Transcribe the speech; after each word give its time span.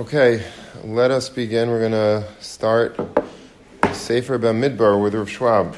Okay, 0.00 0.42
let 0.82 1.10
us 1.10 1.28
begin. 1.28 1.68
We're 1.68 1.86
going 1.86 1.92
to 1.92 2.26
start 2.42 2.98
Sefer 3.92 4.38
Bamidbar 4.38 4.98
with 4.98 5.14
Rav 5.14 5.28
Schwab. 5.28 5.76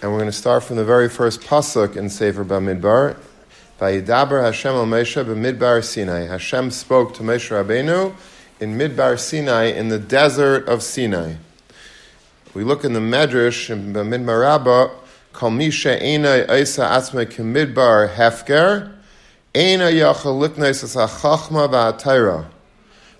And 0.00 0.10
we're 0.10 0.20
going 0.20 0.30
to 0.30 0.32
start 0.32 0.64
from 0.64 0.76
the 0.76 0.86
very 0.86 1.10
first 1.10 1.42
pasuk 1.42 1.96
in 1.96 2.08
Sefer 2.08 2.46
Bamidbar. 2.46 3.18
Vayidaber 3.78 4.42
Hashem 4.42 4.72
al 4.72 4.86
Moshe 4.86 5.22
b'Midbar 5.22 5.84
Sinai. 5.84 6.28
Hashem 6.28 6.70
spoke 6.70 7.12
to 7.16 7.22
Moshe 7.22 7.50
Rabbeinu 7.50 8.14
in 8.58 8.78
Midbar 8.78 9.18
Sinai, 9.18 9.64
in 9.64 9.90
the 9.90 9.98
desert 9.98 10.66
of 10.66 10.82
Sinai. 10.82 11.34
We 12.54 12.64
look 12.64 12.86
in 12.86 12.94
the 12.94 13.00
Medrash 13.00 13.68
in 13.68 13.92
Bamidbar 13.92 14.40
Rabbah, 14.40 14.94
Kol 15.34 15.50
Misha 15.50 16.00
Eina 16.00 16.58
Isa 16.58 16.84
Atzme 16.84 17.26
Kemidbar 17.26 18.14
Hefker, 18.14 18.94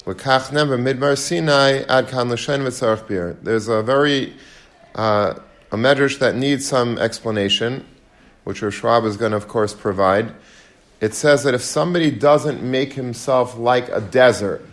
L'kach 0.07 0.53
never 0.53 0.79
midbar 0.79 1.19
Sinai 1.19 1.83
ad 1.89 2.07
kan 2.07 2.31
l'shen 2.31 2.63
v'tzarech 2.63 3.09
bir. 3.09 3.37
There's 3.43 3.67
a 3.67 3.83
very 3.83 4.35
uh, 4.95 5.35
a 5.73 5.77
medrash 5.77 6.21
that 6.21 6.37
needs 6.37 6.69
some 6.69 6.99
explanation, 6.99 7.85
which 8.45 8.63
Rav 8.63 8.73
Schwab 8.73 9.05
is 9.07 9.17
going 9.17 9.33
to, 9.33 9.37
of 9.37 9.49
course, 9.49 9.75
provide. 9.75 10.33
It 11.01 11.15
says 11.15 11.43
that 11.43 11.55
if 11.55 11.63
somebody 11.63 12.13
doesn't 12.13 12.63
make 12.63 12.93
himself 12.93 13.59
like 13.59 13.89
a 13.89 14.01
desert, 14.01 14.65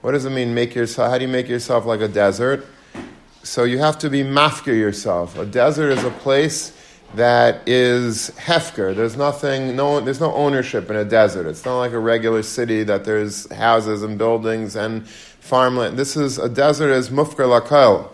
what 0.00 0.12
does 0.12 0.24
it 0.24 0.30
mean? 0.30 0.52
Make 0.52 0.74
yourself. 0.74 1.12
How 1.12 1.18
do 1.18 1.24
you 1.24 1.30
make 1.30 1.48
yourself 1.48 1.86
like 1.86 2.00
a 2.00 2.08
desert? 2.08 2.66
So 3.44 3.62
you 3.62 3.78
have 3.78 3.98
to 4.00 4.10
be 4.10 4.24
mafkir 4.24 4.76
yourself. 4.76 5.38
A 5.38 5.46
desert 5.46 5.90
is 5.90 6.02
a 6.02 6.10
place 6.10 6.72
that 7.14 7.66
is 7.66 8.30
hefker. 8.36 8.94
There's 8.94 9.16
nothing, 9.16 9.74
no, 9.74 10.00
there's 10.00 10.20
no 10.20 10.32
ownership 10.34 10.90
in 10.90 10.96
a 10.96 11.04
desert. 11.04 11.46
It's 11.46 11.64
not 11.64 11.78
like 11.78 11.92
a 11.92 11.98
regular 11.98 12.42
city 12.42 12.82
that 12.84 13.04
there's 13.04 13.50
houses 13.52 14.02
and 14.02 14.18
buildings 14.18 14.76
and 14.76 15.08
farmland. 15.08 15.98
This 15.98 16.16
is 16.16 16.38
a 16.38 16.48
desert 16.48 16.90
is 16.90 17.08
mufker 17.08 17.60
lakal. 17.60 18.10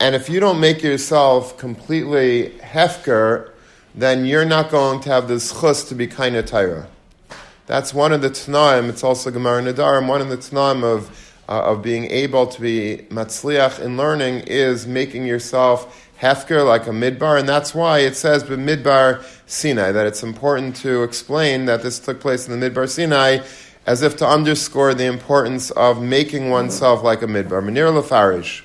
And 0.00 0.14
if 0.14 0.28
you 0.28 0.40
don't 0.40 0.60
make 0.60 0.82
yourself 0.82 1.56
completely 1.58 2.50
hefker, 2.60 3.50
then 3.94 4.26
you're 4.26 4.44
not 4.44 4.70
going 4.70 5.00
to 5.00 5.10
have 5.10 5.28
this 5.28 5.58
chus 5.58 5.88
to 5.88 5.94
be 5.94 6.06
kind 6.06 6.36
of 6.36 6.46
Torah. 6.46 6.88
That's 7.66 7.92
one 7.92 8.12
of 8.12 8.22
the 8.22 8.30
Tanaim, 8.30 8.88
it's 8.88 9.02
also 9.02 9.30
Gemara 9.30 9.62
Nedarim, 9.62 10.06
one 10.06 10.20
of 10.20 10.28
the 10.28 10.36
Tanaim 10.36 10.84
of, 10.84 11.34
uh, 11.48 11.62
of 11.62 11.82
being 11.82 12.04
able 12.10 12.46
to 12.46 12.60
be 12.60 13.06
matzliach 13.08 13.80
in 13.80 13.96
learning 13.96 14.44
is 14.46 14.86
making 14.86 15.26
yourself 15.26 16.05
hefker 16.20 16.66
like 16.66 16.86
a 16.86 16.90
midbar, 16.90 17.38
and 17.38 17.48
that's 17.48 17.74
why 17.74 18.00
it 18.00 18.16
says 18.16 18.44
midbar 18.44 19.22
Sinai, 19.46 19.92
that 19.92 20.06
it's 20.06 20.22
important 20.22 20.76
to 20.76 21.02
explain 21.02 21.66
that 21.66 21.82
this 21.82 21.98
took 21.98 22.20
place 22.20 22.48
in 22.48 22.58
the 22.58 22.70
midbar 22.70 22.88
Sinai 22.88 23.40
as 23.86 24.02
if 24.02 24.16
to 24.16 24.26
underscore 24.26 24.94
the 24.94 25.06
importance 25.06 25.70
of 25.70 26.02
making 26.02 26.50
oneself 26.50 27.02
like 27.02 27.22
a 27.22 27.26
midbar. 27.26 27.62
Manir 27.62 27.92
lefarish. 27.92 28.62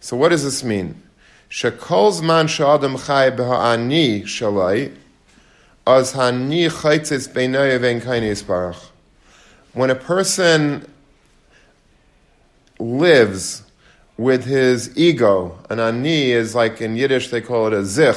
So 0.00 0.16
what 0.16 0.30
does 0.30 0.42
this 0.42 0.64
mean? 0.64 1.00
Shekol 1.48 2.12
zman 2.12 2.46
sh'adam 2.46 3.04
chai 3.06 3.30
b'ha'ani 3.30 4.24
shalai, 4.24 4.94
az 5.86 6.12
hani 6.14 6.68
chaitzis 6.68 7.28
b'nei 7.28 7.78
v'en 7.78 8.00
kainis 8.02 8.42
barach. 8.42 8.90
When 9.72 9.90
a 9.90 9.94
person 9.94 10.90
lives 12.80 13.62
with 14.18 14.44
his 14.44 14.98
ego, 14.98 15.56
an 15.70 15.78
ani 15.78 16.32
is 16.32 16.54
like 16.54 16.80
in 16.80 16.96
Yiddish 16.96 17.30
they 17.30 17.40
call 17.40 17.68
it 17.68 17.72
a 17.72 17.84
zich. 17.84 18.16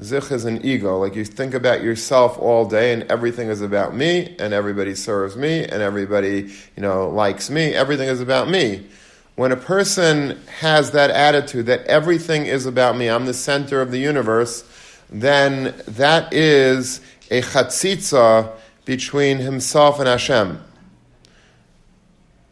Zich 0.00 0.30
is 0.30 0.44
an 0.44 0.64
ego. 0.64 0.98
Like 0.98 1.16
you 1.16 1.24
think 1.24 1.54
about 1.54 1.82
yourself 1.82 2.38
all 2.38 2.66
day 2.66 2.92
and 2.92 3.02
everything 3.04 3.48
is 3.48 3.62
about 3.62 3.96
me 3.96 4.36
and 4.38 4.52
everybody 4.52 4.94
serves 4.94 5.36
me 5.36 5.64
and 5.64 5.82
everybody, 5.82 6.52
you 6.76 6.82
know, 6.82 7.08
likes 7.08 7.50
me. 7.50 7.74
Everything 7.74 8.08
is 8.08 8.20
about 8.20 8.48
me. 8.48 8.86
When 9.34 9.52
a 9.52 9.56
person 9.56 10.38
has 10.60 10.90
that 10.90 11.10
attitude 11.10 11.66
that 11.66 11.86
everything 11.86 12.44
is 12.46 12.66
about 12.66 12.96
me, 12.96 13.08
I'm 13.08 13.24
the 13.24 13.34
center 13.34 13.80
of 13.80 13.90
the 13.90 13.98
universe, 13.98 14.64
then 15.10 15.74
that 15.88 16.32
is 16.32 17.00
a 17.30 17.40
chatzitza 17.40 18.50
between 18.84 19.38
himself 19.38 19.98
and 19.98 20.08
Hashem. 20.08 20.62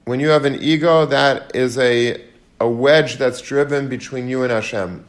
When 0.06 0.20
you 0.20 0.28
have 0.28 0.46
an 0.46 0.62
ego, 0.62 1.04
that 1.06 1.54
is 1.54 1.76
a 1.76 2.29
a 2.60 2.68
wedge 2.68 3.16
that's 3.16 3.40
driven 3.40 3.88
between 3.88 4.28
you 4.28 4.42
and 4.42 4.52
Hashem. 4.52 5.04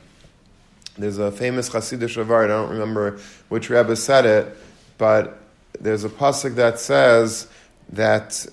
There's 0.97 1.17
a 1.17 1.31
famous 1.31 1.69
Hasidic 1.69 2.09
Shavar, 2.09 2.45
I 2.45 2.47
don't 2.47 2.69
remember 2.69 3.19
which 3.50 3.69
Rebbe 3.69 3.95
said 3.95 4.25
it, 4.25 4.57
but 4.97 5.38
there's 5.79 6.03
a 6.03 6.09
pasuk 6.09 6.56
that 6.56 6.79
says 6.79 7.47
that 7.90 8.45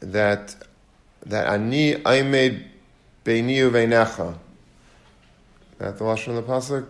that 0.00 0.56
that 1.26 1.46
ani 1.46 1.96
made 2.22 2.64
beini 3.24 3.56
uveinecha. 3.56 4.36
That 5.78 5.98
the 5.98 6.04
lashon 6.04 6.36
of 6.38 6.46
the 6.46 6.52
pasuk. 6.52 6.86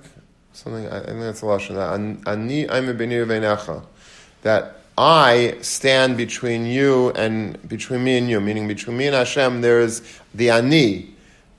Something 0.53 0.89
I 0.89 1.01
think 1.01 1.21
that's 1.21 1.41
the 1.41 1.47
lashon. 1.47 1.75
That 1.75 2.29
ani 2.29 2.67
made 2.67 2.99
beini 2.99 3.25
uveinecha. 3.25 3.85
That 4.43 4.81
I 4.97 5.57
stand 5.61 6.17
between 6.17 6.67
you 6.67 7.11
and 7.13 7.61
between 7.69 8.05
me 8.05 8.17
and 8.17 8.31
you, 8.31 8.41
meaning 8.41 8.69
between 8.69 8.97
me 8.97 9.07
and 9.07 9.17
Hashem, 9.17 9.61
there 9.61 9.81
is 9.81 10.03
the 10.35 10.51
ani, 10.51 11.15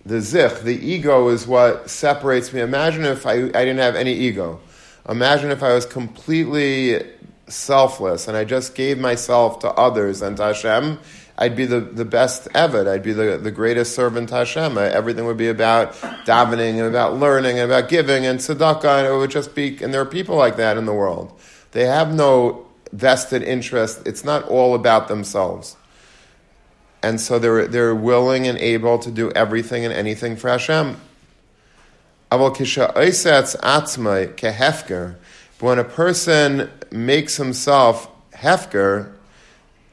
the 0.05 0.21
zich, 0.21 0.61
the 0.61 0.75
ego 0.75 1.27
is 1.29 1.45
what 1.45 1.89
separates 1.89 2.53
me. 2.53 2.61
Imagine 2.61 3.03
if 3.03 3.25
I, 3.25 3.33
I 3.33 3.65
didn't 3.65 3.79
have 3.79 3.95
any 3.95 4.13
ego. 4.13 4.61
Imagine 5.09 5.51
if 5.51 5.63
I 5.63 5.73
was 5.73 5.85
completely 5.85 7.03
selfless 7.47 8.27
and 8.27 8.37
I 8.37 8.45
just 8.45 8.73
gave 8.73 8.99
myself 8.99 9.59
to 9.59 9.69
others 9.69 10.21
and 10.21 10.37
to 10.37 10.43
Hashem. 10.43 10.99
I'd 11.37 11.55
be 11.55 11.65
the, 11.65 11.81
the 11.81 12.05
best 12.05 12.47
ever. 12.55 12.89
I'd 12.89 13.03
be 13.03 13.11
the, 13.11 13.37
the 13.37 13.51
greatest 13.51 13.93
servant 13.93 14.29
to 14.29 14.35
Hashem. 14.35 14.77
Everything 14.77 15.25
would 15.25 15.35
be 15.35 15.49
about 15.49 15.93
davening 16.25 16.79
and 16.79 16.87
about 16.87 17.17
learning 17.17 17.59
and 17.59 17.69
about 17.69 17.89
giving 17.89 18.25
and 18.25 18.39
tzedakah, 18.39 18.99
and 18.99 19.07
it 19.07 19.17
would 19.17 19.31
just 19.31 19.53
be, 19.53 19.77
and 19.83 19.93
there 19.93 19.99
are 19.99 20.05
people 20.05 20.37
like 20.37 20.55
that 20.55 20.77
in 20.77 20.85
the 20.85 20.93
world. 20.93 21.37
They 21.71 21.85
have 21.85 22.13
no 22.13 22.64
vested 22.95 23.43
interest. 23.43 24.01
It's 24.05 24.23
not 24.23 24.47
all 24.47 24.73
about 24.73 25.07
themselves. 25.07 25.75
And 27.03 27.19
so 27.19 27.37
they're, 27.37 27.67
they're 27.67 27.93
willing 27.93 28.47
and 28.47 28.57
able 28.57 28.97
to 28.99 29.11
do 29.11 29.31
everything 29.31 29.85
and 29.85 29.93
anything 29.93 30.37
for 30.37 30.49
Hashem. 30.49 30.99
But 32.31 32.57
when 35.59 35.79
a 35.79 35.83
person 35.83 36.71
makes 36.91 37.37
himself 37.37 38.09
hefker, 38.33 39.11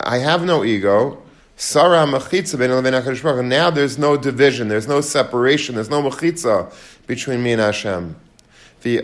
I 0.01 0.19
have 0.19 0.45
no 0.45 0.65
ego. 0.65 1.23
Now 1.59 3.71
there's 3.71 3.99
no 3.99 4.17
division, 4.17 4.69
there's 4.69 4.89
no 4.89 5.01
separation, 5.01 5.75
there's 5.75 5.91
no 5.91 6.03
mechitza 6.03 6.73
between 7.07 7.43
me 7.43 7.53
and 7.53 7.61
Hashem. 7.61 8.17
The 8.83 9.03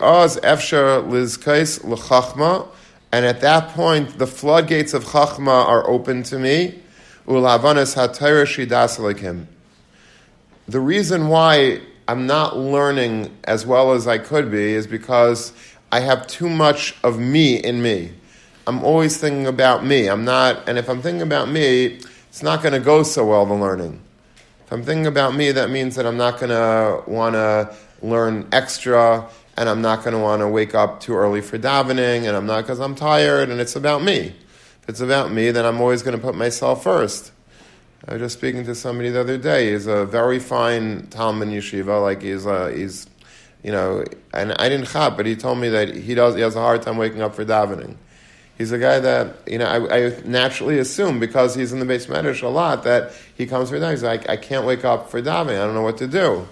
and 3.12 3.24
at 3.24 3.40
that 3.40 3.70
point, 3.70 4.18
the 4.18 4.26
floodgates 4.26 4.92
of 4.92 5.04
Chachma 5.04 5.66
are 5.66 5.88
open 5.88 6.22
to 6.24 6.38
me. 6.38 6.78
The 10.68 10.80
reason 10.80 11.28
why 11.28 11.80
I'm 12.06 12.26
not 12.26 12.56
learning 12.56 13.36
as 13.44 13.66
well 13.66 13.92
as 13.92 14.06
I 14.06 14.18
could 14.18 14.50
be 14.50 14.72
is 14.74 14.86
because 14.86 15.52
I 15.90 16.00
have 16.00 16.26
too 16.26 16.50
much 16.50 16.94
of 17.02 17.18
me 17.18 17.56
in 17.56 17.80
me. 17.82 18.12
I'm 18.66 18.84
always 18.84 19.16
thinking 19.16 19.46
about 19.46 19.84
me. 19.84 20.08
I'm 20.08 20.26
not, 20.26 20.68
and 20.68 20.76
if 20.76 20.90
I'm 20.90 21.00
thinking 21.00 21.22
about 21.22 21.48
me, 21.48 21.98
it's 22.28 22.42
not 22.42 22.62
going 22.62 22.74
to 22.74 22.80
go 22.80 23.02
so 23.02 23.26
well, 23.26 23.46
the 23.46 23.54
learning. 23.54 24.00
If 24.66 24.72
I'm 24.72 24.82
thinking 24.82 25.06
about 25.06 25.34
me, 25.34 25.50
that 25.52 25.70
means 25.70 25.96
that 25.96 26.06
I'm 26.06 26.18
not 26.18 26.38
going 26.38 26.50
to 26.50 27.02
want 27.10 27.34
to 27.34 27.74
learn 28.02 28.46
extra 28.52 29.26
and 29.58 29.68
I'm 29.68 29.82
not 29.82 30.04
going 30.04 30.12
to 30.12 30.20
want 30.20 30.40
to 30.40 30.48
wake 30.48 30.76
up 30.76 31.00
too 31.00 31.16
early 31.16 31.40
for 31.40 31.58
davening, 31.58 32.28
and 32.28 32.36
I'm 32.36 32.46
not 32.46 32.62
because 32.62 32.78
I'm 32.78 32.94
tired, 32.94 33.50
and 33.50 33.60
it's 33.60 33.74
about 33.74 34.04
me. 34.04 34.36
If 34.82 34.88
it's 34.88 35.00
about 35.00 35.32
me, 35.32 35.50
then 35.50 35.66
I'm 35.66 35.80
always 35.80 36.04
going 36.04 36.16
to 36.16 36.22
put 36.22 36.36
myself 36.36 36.84
first. 36.84 37.32
I 38.06 38.12
was 38.12 38.22
just 38.22 38.38
speaking 38.38 38.64
to 38.66 38.76
somebody 38.76 39.10
the 39.10 39.20
other 39.20 39.36
day. 39.36 39.72
He's 39.72 39.88
a 39.88 40.06
very 40.06 40.38
fine 40.38 41.08
Talmud 41.08 41.48
yeshiva, 41.48 42.00
like 42.00 42.22
he's 42.22 42.46
uh, 42.46 42.68
he's, 42.68 43.08
you 43.64 43.72
know, 43.72 44.04
and 44.32 44.52
I 44.60 44.68
didn't 44.68 44.86
chap, 44.86 45.16
but 45.16 45.26
he 45.26 45.34
told 45.34 45.58
me 45.58 45.70
that 45.70 45.92
he 45.92 46.14
does 46.14 46.36
he 46.36 46.40
has 46.42 46.54
a 46.54 46.60
hard 46.60 46.82
time 46.82 46.96
waking 46.96 47.20
up 47.20 47.34
for 47.34 47.44
davening. 47.44 47.96
He's 48.56 48.70
a 48.70 48.78
guy 48.78 49.00
that 49.00 49.38
you 49.48 49.58
know 49.58 49.66
I, 49.66 50.06
I 50.06 50.20
naturally 50.24 50.78
assume 50.78 51.18
because 51.18 51.56
he's 51.56 51.72
in 51.72 51.80
the 51.80 51.84
base 51.84 52.06
medrash 52.06 52.44
a 52.44 52.48
lot 52.48 52.84
that 52.84 53.12
he 53.34 53.44
comes 53.44 53.70
for 53.70 53.76
davening. 53.80 53.90
He's 53.90 54.02
like 54.04 54.28
I 54.28 54.36
can't 54.36 54.64
wake 54.64 54.84
up 54.84 55.10
for 55.10 55.20
davening. 55.20 55.60
I 55.60 55.66
don't 55.66 55.74
know 55.74 55.82
what 55.82 55.98
to 55.98 56.06
do. 56.06 56.46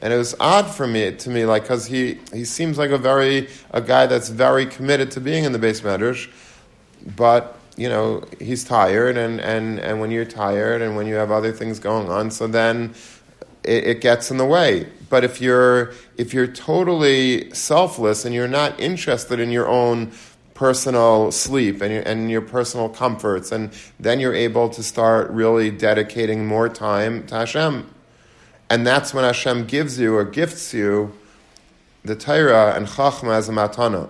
And 0.00 0.12
it 0.12 0.16
was 0.16 0.34
odd 0.38 0.68
for 0.68 0.86
me 0.86 1.12
to 1.12 1.30
me, 1.30 1.44
like 1.44 1.62
because 1.62 1.86
he, 1.86 2.18
he 2.32 2.44
seems 2.44 2.78
like 2.78 2.90
a 2.90 2.98
very 2.98 3.48
a 3.72 3.80
guy 3.80 4.06
that's 4.06 4.28
very 4.28 4.64
committed 4.66 5.10
to 5.12 5.20
being 5.20 5.44
in 5.44 5.52
the 5.52 5.58
base 5.58 5.80
medrash, 5.80 6.30
but 7.16 7.58
you 7.76 7.88
know 7.88 8.24
he's 8.38 8.64
tired, 8.64 9.16
and, 9.16 9.40
and, 9.40 9.80
and 9.80 10.00
when 10.00 10.10
you're 10.12 10.24
tired, 10.24 10.82
and 10.82 10.94
when 10.94 11.06
you 11.06 11.14
have 11.14 11.32
other 11.32 11.52
things 11.52 11.80
going 11.80 12.08
on, 12.08 12.30
so 12.30 12.46
then 12.46 12.94
it, 13.64 13.84
it 13.84 14.00
gets 14.00 14.30
in 14.30 14.36
the 14.36 14.44
way. 14.44 14.86
But 15.10 15.24
if 15.24 15.40
you're 15.40 15.92
if 16.16 16.32
you're 16.32 16.46
totally 16.46 17.52
selfless 17.52 18.24
and 18.24 18.32
you're 18.32 18.48
not 18.48 18.78
interested 18.78 19.40
in 19.40 19.50
your 19.50 19.68
own 19.68 20.12
personal 20.54 21.30
sleep 21.30 21.80
and 21.80 21.92
your, 21.92 22.02
and 22.02 22.30
your 22.30 22.40
personal 22.40 22.88
comforts, 22.88 23.52
and 23.52 23.72
then 23.98 24.20
you're 24.20 24.34
able 24.34 24.68
to 24.68 24.82
start 24.82 25.30
really 25.30 25.70
dedicating 25.70 26.46
more 26.46 26.68
time 26.68 27.26
to 27.26 27.34
Hashem. 27.36 27.94
And 28.70 28.86
that's 28.86 29.14
when 29.14 29.24
Hashem 29.24 29.66
gives 29.66 29.98
you 29.98 30.14
or 30.14 30.24
gifts 30.24 30.74
you 30.74 31.12
the 32.04 32.16
Torah 32.16 32.74
and 32.74 32.86
Chachma 32.86 33.34
as 33.34 33.48
a 33.48 33.52
matana. 33.52 34.08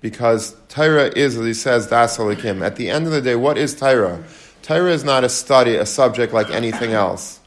Because 0.00 0.54
Torah 0.68 1.10
is, 1.16 1.36
as 1.36 1.46
he 1.46 1.54
says, 1.54 1.86
Das. 1.86 2.18
At 2.18 2.76
the 2.76 2.90
end 2.90 3.06
of 3.06 3.12
the 3.12 3.22
day, 3.22 3.36
what 3.36 3.56
is 3.56 3.74
Torah? 3.74 4.22
Torah 4.62 4.92
is 4.92 5.04
not 5.04 5.24
a 5.24 5.28
study, 5.28 5.76
a 5.76 5.86
subject 5.86 6.32
like 6.32 6.50
anything 6.50 6.92
else. 6.92 7.40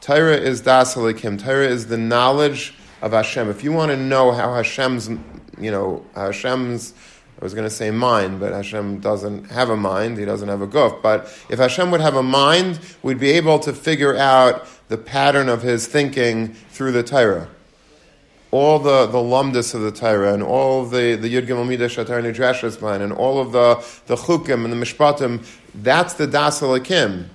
Torah 0.00 0.36
is 0.36 0.60
Das 0.60 0.94
Halikim. 0.94 1.42
Torah 1.42 1.66
is 1.66 1.88
the 1.88 1.98
knowledge 1.98 2.74
of 3.02 3.12
Hashem. 3.12 3.50
If 3.50 3.64
you 3.64 3.72
want 3.72 3.90
to 3.90 3.96
know 3.96 4.32
how 4.32 4.54
Hashem's, 4.54 5.08
you 5.58 5.70
know, 5.70 6.04
Hashem's, 6.14 6.94
I 7.38 7.44
was 7.44 7.52
going 7.52 7.68
to 7.68 7.74
say 7.74 7.90
mind, 7.90 8.40
but 8.40 8.52
Hashem 8.52 9.00
doesn't 9.00 9.50
have 9.50 9.68
a 9.68 9.76
mind. 9.76 10.16
He 10.16 10.24
doesn't 10.24 10.48
have 10.48 10.62
a 10.62 10.66
guf. 10.66 11.02
But 11.02 11.24
if 11.50 11.58
Hashem 11.58 11.90
would 11.90 12.00
have 12.00 12.16
a 12.16 12.22
mind, 12.22 12.80
we'd 13.02 13.18
be 13.18 13.32
able 13.32 13.58
to 13.58 13.74
figure 13.74 14.16
out 14.16 14.66
the 14.88 14.96
pattern 14.96 15.50
of 15.50 15.60
his 15.60 15.86
thinking 15.86 16.54
through 16.54 16.92
the 16.92 17.02
Torah. 17.02 17.48
All 18.52 18.78
the, 18.78 19.06
the 19.06 19.18
lumdus 19.18 19.74
of 19.74 19.82
the 19.82 19.92
Torah 19.92 20.32
and 20.32 20.42
all 20.42 20.86
the, 20.86 21.16
the 21.16 21.34
Yud 21.34 21.46
Gimel 21.46 21.66
Midah 21.66 21.90
Shatar 21.90 23.02
and 23.02 23.12
all 23.12 23.38
of 23.38 23.52
the, 23.52 23.74
the 24.06 24.16
chukim 24.16 24.64
and 24.64 24.72
the 24.72 24.76
mishpatim, 24.76 25.44
that's 25.74 26.14
the 26.14 26.26
Das 26.26 26.62
Elikim. 26.62 27.26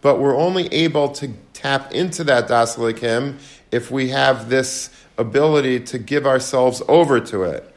But 0.00 0.20
we're 0.20 0.36
only 0.36 0.72
able 0.72 1.10
to 1.10 1.34
tap 1.52 1.92
into 1.92 2.24
that 2.24 2.48
Das 2.48 2.76
Elikim 2.76 3.38
if 3.70 3.90
we 3.90 4.08
have 4.08 4.48
this 4.48 4.88
ability 5.18 5.80
to 5.80 5.98
give 5.98 6.26
ourselves 6.26 6.80
over 6.88 7.20
to 7.20 7.42
it. 7.42 7.69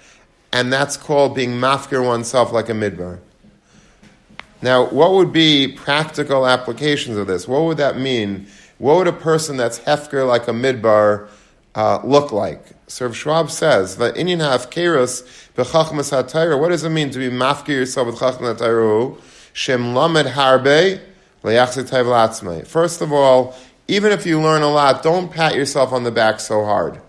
And 0.53 0.71
that's 0.71 0.95
called 0.95 1.35
being 1.35 1.53
mafkir 1.53 2.05
oneself 2.05 2.51
like 2.53 2.69
a 2.69 2.73
midbar. 2.73 3.19
Now, 4.61 4.87
what 4.87 5.11
would 5.13 5.33
be 5.33 5.67
practical 5.67 6.47
applications 6.47 7.17
of 7.17 7.27
this? 7.27 7.47
What 7.47 7.63
would 7.63 7.77
that 7.77 7.97
mean? 7.97 8.47
What 8.77 8.97
would 8.97 9.07
a 9.07 9.13
person 9.13 9.57
that's 9.57 9.79
hefker 9.79 10.25
like 10.25 10.47
a 10.47 10.51
midbar 10.51 11.27
uh, 11.75 11.99
look 12.05 12.31
like? 12.31 12.63
So 12.87 13.11
Schwab 13.11 13.49
says 13.49 13.97
that 13.97 14.15
inyan 14.15 14.39
hafkerus 14.39 15.23
b'chachmas 15.55 16.13
hatayra. 16.13 16.57
What 16.57 16.69
does 16.69 16.83
it 16.83 16.89
mean 16.89 17.09
to 17.09 17.19
be 17.19 17.29
mafkir 17.29 17.69
yourself 17.69 18.07
with 18.07 18.17
chachmas 18.17 18.57
hatayra? 18.57 19.19
Shem 19.53 19.93
lamed 19.95 20.27
harbe 20.27 21.01
First 22.65 23.01
of 23.01 23.11
all, 23.11 23.55
even 23.89 24.11
if 24.13 24.25
you 24.25 24.39
learn 24.41 24.61
a 24.61 24.71
lot, 24.71 25.03
don't 25.03 25.29
pat 25.29 25.55
yourself 25.55 25.91
on 25.91 26.03
the 26.03 26.11
back 26.11 26.39
so 26.39 26.63
hard. 26.63 27.01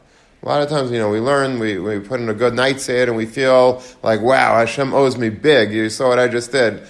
A 0.45 0.47
lot 0.47 0.61
of 0.61 0.69
times, 0.69 0.91
you 0.91 0.99
know, 0.99 1.09
we 1.09 1.21
learn, 1.21 1.59
we, 1.59 1.79
we 1.79 1.99
put 2.01 2.21
in 2.21 2.29
a 2.29 2.35
good 2.35 2.53
night's 2.53 2.87
aid, 2.91 3.09
and 3.09 3.17
we 3.17 3.25
feel 3.25 3.83
like, 4.03 4.21
wow, 4.21 4.57
Hashem 4.57 4.93
owes 4.93 5.17
me 5.17 5.31
big. 5.31 5.73
You 5.73 5.89
saw 5.89 6.11
what 6.11 6.19
I 6.19 6.29
just 6.29 6.53
did. 6.53 6.87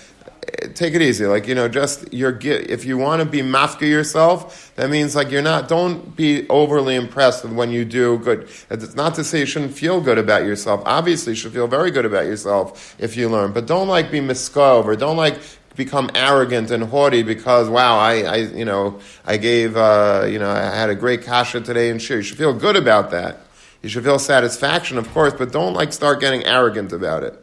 Take 0.74 0.94
it 0.94 1.02
easy. 1.02 1.24
Like, 1.26 1.46
you 1.46 1.54
know, 1.54 1.68
just, 1.68 2.12
you're, 2.12 2.36
if 2.42 2.84
you 2.84 2.98
want 2.98 3.22
to 3.22 3.28
be 3.28 3.42
mafka 3.42 3.82
yourself, 3.82 4.74
that 4.74 4.90
means 4.90 5.14
like 5.14 5.30
you're 5.30 5.40
not, 5.40 5.68
don't 5.68 6.16
be 6.16 6.48
overly 6.48 6.96
impressed 6.96 7.44
when 7.44 7.70
you 7.70 7.84
do 7.84 8.18
good. 8.18 8.48
It's 8.70 8.96
not 8.96 9.14
to 9.14 9.24
say 9.24 9.38
you 9.40 9.46
shouldn't 9.46 9.74
feel 9.74 10.00
good 10.00 10.18
about 10.18 10.42
yourself. 10.42 10.82
Obviously, 10.84 11.34
you 11.34 11.36
should 11.36 11.52
feel 11.52 11.68
very 11.68 11.92
good 11.92 12.06
about 12.06 12.24
yourself 12.24 12.96
if 12.98 13.16
you 13.16 13.28
learn. 13.28 13.52
But 13.52 13.66
don't 13.66 13.86
like 13.86 14.10
be 14.10 14.18
miskov 14.18 14.86
or 14.86 14.96
don't 14.96 15.16
like 15.16 15.38
become 15.76 16.10
arrogant 16.16 16.72
and 16.72 16.82
haughty 16.84 17.22
because 17.22 17.68
wow, 17.68 17.98
I, 17.98 18.22
I 18.22 18.36
you 18.36 18.64
know 18.64 19.00
I 19.24 19.36
gave 19.36 19.76
uh, 19.76 20.24
you 20.28 20.38
know 20.38 20.48
I 20.48 20.74
had 20.74 20.88
a 20.88 20.94
great 20.94 21.22
kasha 21.22 21.60
today 21.60 21.90
and 21.90 22.00
sure 22.00 22.18
you 22.18 22.22
should 22.22 22.38
feel 22.38 22.54
good 22.54 22.76
about 22.76 23.10
that. 23.10 23.43
You 23.84 23.90
should 23.90 24.04
feel 24.04 24.18
satisfaction, 24.18 24.96
of 24.96 25.12
course, 25.12 25.34
but 25.34 25.52
don't 25.52 25.74
like 25.74 25.92
start 25.92 26.18
getting 26.18 26.42
arrogant 26.44 26.90
about 26.94 27.22
it. 27.22 27.34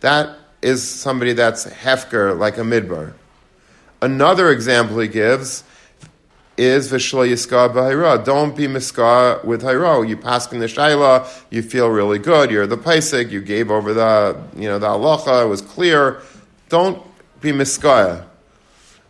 That 0.00 0.36
is 0.60 0.86
somebody 0.86 1.32
that's 1.32 1.64
hefker 1.64 2.38
like 2.38 2.58
a 2.58 2.60
midbar. 2.60 3.14
Another 4.02 4.50
example 4.50 4.98
he 4.98 5.08
gives 5.08 5.64
is 6.58 6.92
v'shlo 6.92 7.26
yiska 7.26 7.72
b'hayra. 7.72 8.22
Don't 8.22 8.54
be 8.54 8.68
miska 8.68 9.40
with 9.42 9.62
hayra. 9.62 10.06
You 10.06 10.18
pass 10.18 10.52
in 10.52 10.58
the 10.58 10.66
shayla, 10.66 11.26
you 11.48 11.62
feel 11.62 11.88
really 11.88 12.18
good. 12.18 12.50
You're 12.50 12.66
the 12.66 12.76
paisik. 12.76 13.30
You 13.30 13.40
gave 13.40 13.70
over 13.70 13.94
the 13.94 14.36
you 14.54 14.68
know 14.68 14.78
the 14.78 14.88
halacha. 14.88 15.46
It 15.46 15.48
was 15.48 15.62
clear. 15.62 16.20
Don't 16.68 17.02
be 17.40 17.52
miskaya. 17.52 18.26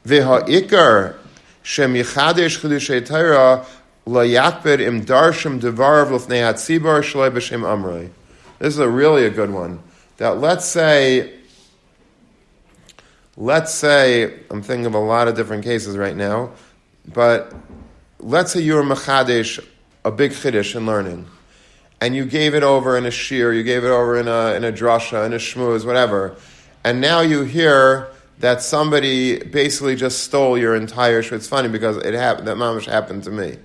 V'ha'ikar 0.06 1.16
shem 1.64 1.94
yichadesh 1.94 2.60
chidushay 2.60 3.04
Torah 3.04 3.66
This 8.58 8.74
is 8.74 8.78
a 8.78 8.88
really 8.88 9.24
a 9.24 9.30
good 9.30 9.50
one. 9.50 9.82
That 10.18 10.38
let's 10.38 10.66
say, 10.66 11.32
let's 13.36 13.72
say, 13.72 14.40
I'm 14.50 14.62
thinking 14.62 14.84
of 14.86 14.94
a 14.94 14.98
lot 14.98 15.26
of 15.26 15.36
different 15.36 15.64
cases 15.64 15.96
right 15.96 16.14
now, 16.14 16.50
but 17.14 17.54
let's 18.18 18.52
say 18.52 18.60
you're 18.60 18.82
machadesh, 18.82 19.64
a 20.04 20.10
big 20.10 20.32
chiddush 20.32 20.76
in 20.76 20.84
learning, 20.84 21.26
and 22.02 22.14
you 22.14 22.26
gave 22.26 22.54
it 22.54 22.62
over 22.62 22.98
in 22.98 23.06
a 23.06 23.10
shir, 23.10 23.54
you 23.54 23.62
gave 23.62 23.84
it 23.84 23.90
over 23.90 24.18
in 24.18 24.28
a 24.28 24.52
in 24.54 24.64
a 24.64 24.72
drasha, 24.72 25.24
in 25.24 25.32
a 25.32 25.38
shmuz, 25.38 25.86
whatever, 25.86 26.36
and 26.84 27.00
now 27.00 27.20
you 27.20 27.42
hear 27.42 28.10
that 28.40 28.60
somebody 28.60 29.42
basically 29.42 29.96
just 29.96 30.24
stole 30.24 30.58
your 30.58 30.74
entire 30.74 31.22
shir. 31.22 31.36
It's 31.36 31.48
funny 31.48 31.68
because 31.68 31.96
it 31.96 32.12
happened. 32.12 32.48
That 32.48 32.56
mamish 32.56 32.84
happened 32.84 33.24
to 33.24 33.30
me. 33.30 33.56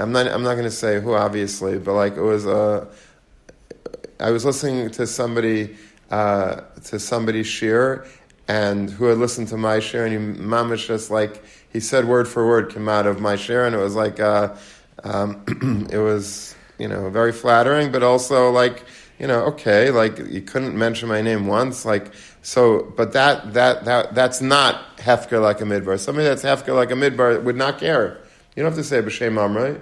I'm 0.00 0.12
not. 0.12 0.26
I'm 0.28 0.42
not 0.42 0.54
going 0.54 0.64
to 0.64 0.70
say 0.70 1.00
who, 1.00 1.14
obviously, 1.14 1.78
but 1.78 1.94
like 1.94 2.16
it 2.16 2.22
was 2.22 2.46
a. 2.46 2.52
Uh, 2.52 2.86
I 4.18 4.30
was 4.30 4.44
listening 4.44 4.90
to 4.90 5.06
somebody 5.06 5.76
uh, 6.10 6.62
to 6.84 6.98
somebody's 6.98 7.46
shir, 7.46 8.06
and 8.48 8.90
who 8.90 9.06
had 9.06 9.18
listened 9.18 9.48
to 9.48 9.56
my 9.56 9.80
share, 9.80 10.04
and 10.06 10.12
he 10.12 10.42
mamish 10.42 10.86
just 10.86 11.10
like 11.10 11.44
he 11.72 11.80
said 11.80 12.04
word 12.06 12.28
for 12.28 12.46
word 12.46 12.72
came 12.72 12.88
out 12.88 13.06
of 13.06 13.20
my 13.20 13.36
share, 13.36 13.66
and 13.66 13.74
it 13.74 13.78
was 13.78 13.94
like 13.94 14.20
uh, 14.20 14.54
um, 15.04 15.44
it 15.90 15.98
was 15.98 16.54
you 16.78 16.88
know 16.88 17.10
very 17.10 17.32
flattering, 17.32 17.92
but 17.92 18.02
also 18.02 18.50
like 18.50 18.84
you 19.18 19.26
know 19.26 19.44
okay, 19.44 19.90
like 19.90 20.18
you 20.18 20.42
couldn't 20.42 20.76
mention 20.76 21.08
my 21.08 21.22
name 21.22 21.46
once, 21.46 21.84
like 21.84 22.12
so, 22.42 22.92
but 22.96 23.12
that, 23.12 23.52
that, 23.52 23.84
that, 23.84 24.14
that's 24.14 24.40
not 24.40 24.96
hefker 24.96 25.42
like 25.42 25.60
a 25.60 25.64
midbar. 25.64 25.98
Somebody 25.98 26.26
that's 26.26 26.42
hefker 26.42 26.74
like 26.74 26.90
a 26.90 26.94
midbar 26.94 27.42
would 27.42 27.56
not 27.56 27.78
care. 27.78 28.18
You 28.56 28.62
don't 28.62 28.72
have 28.72 28.78
to 28.78 28.84
say 28.84 29.02
b'shem 29.02 29.54
right? 29.54 29.80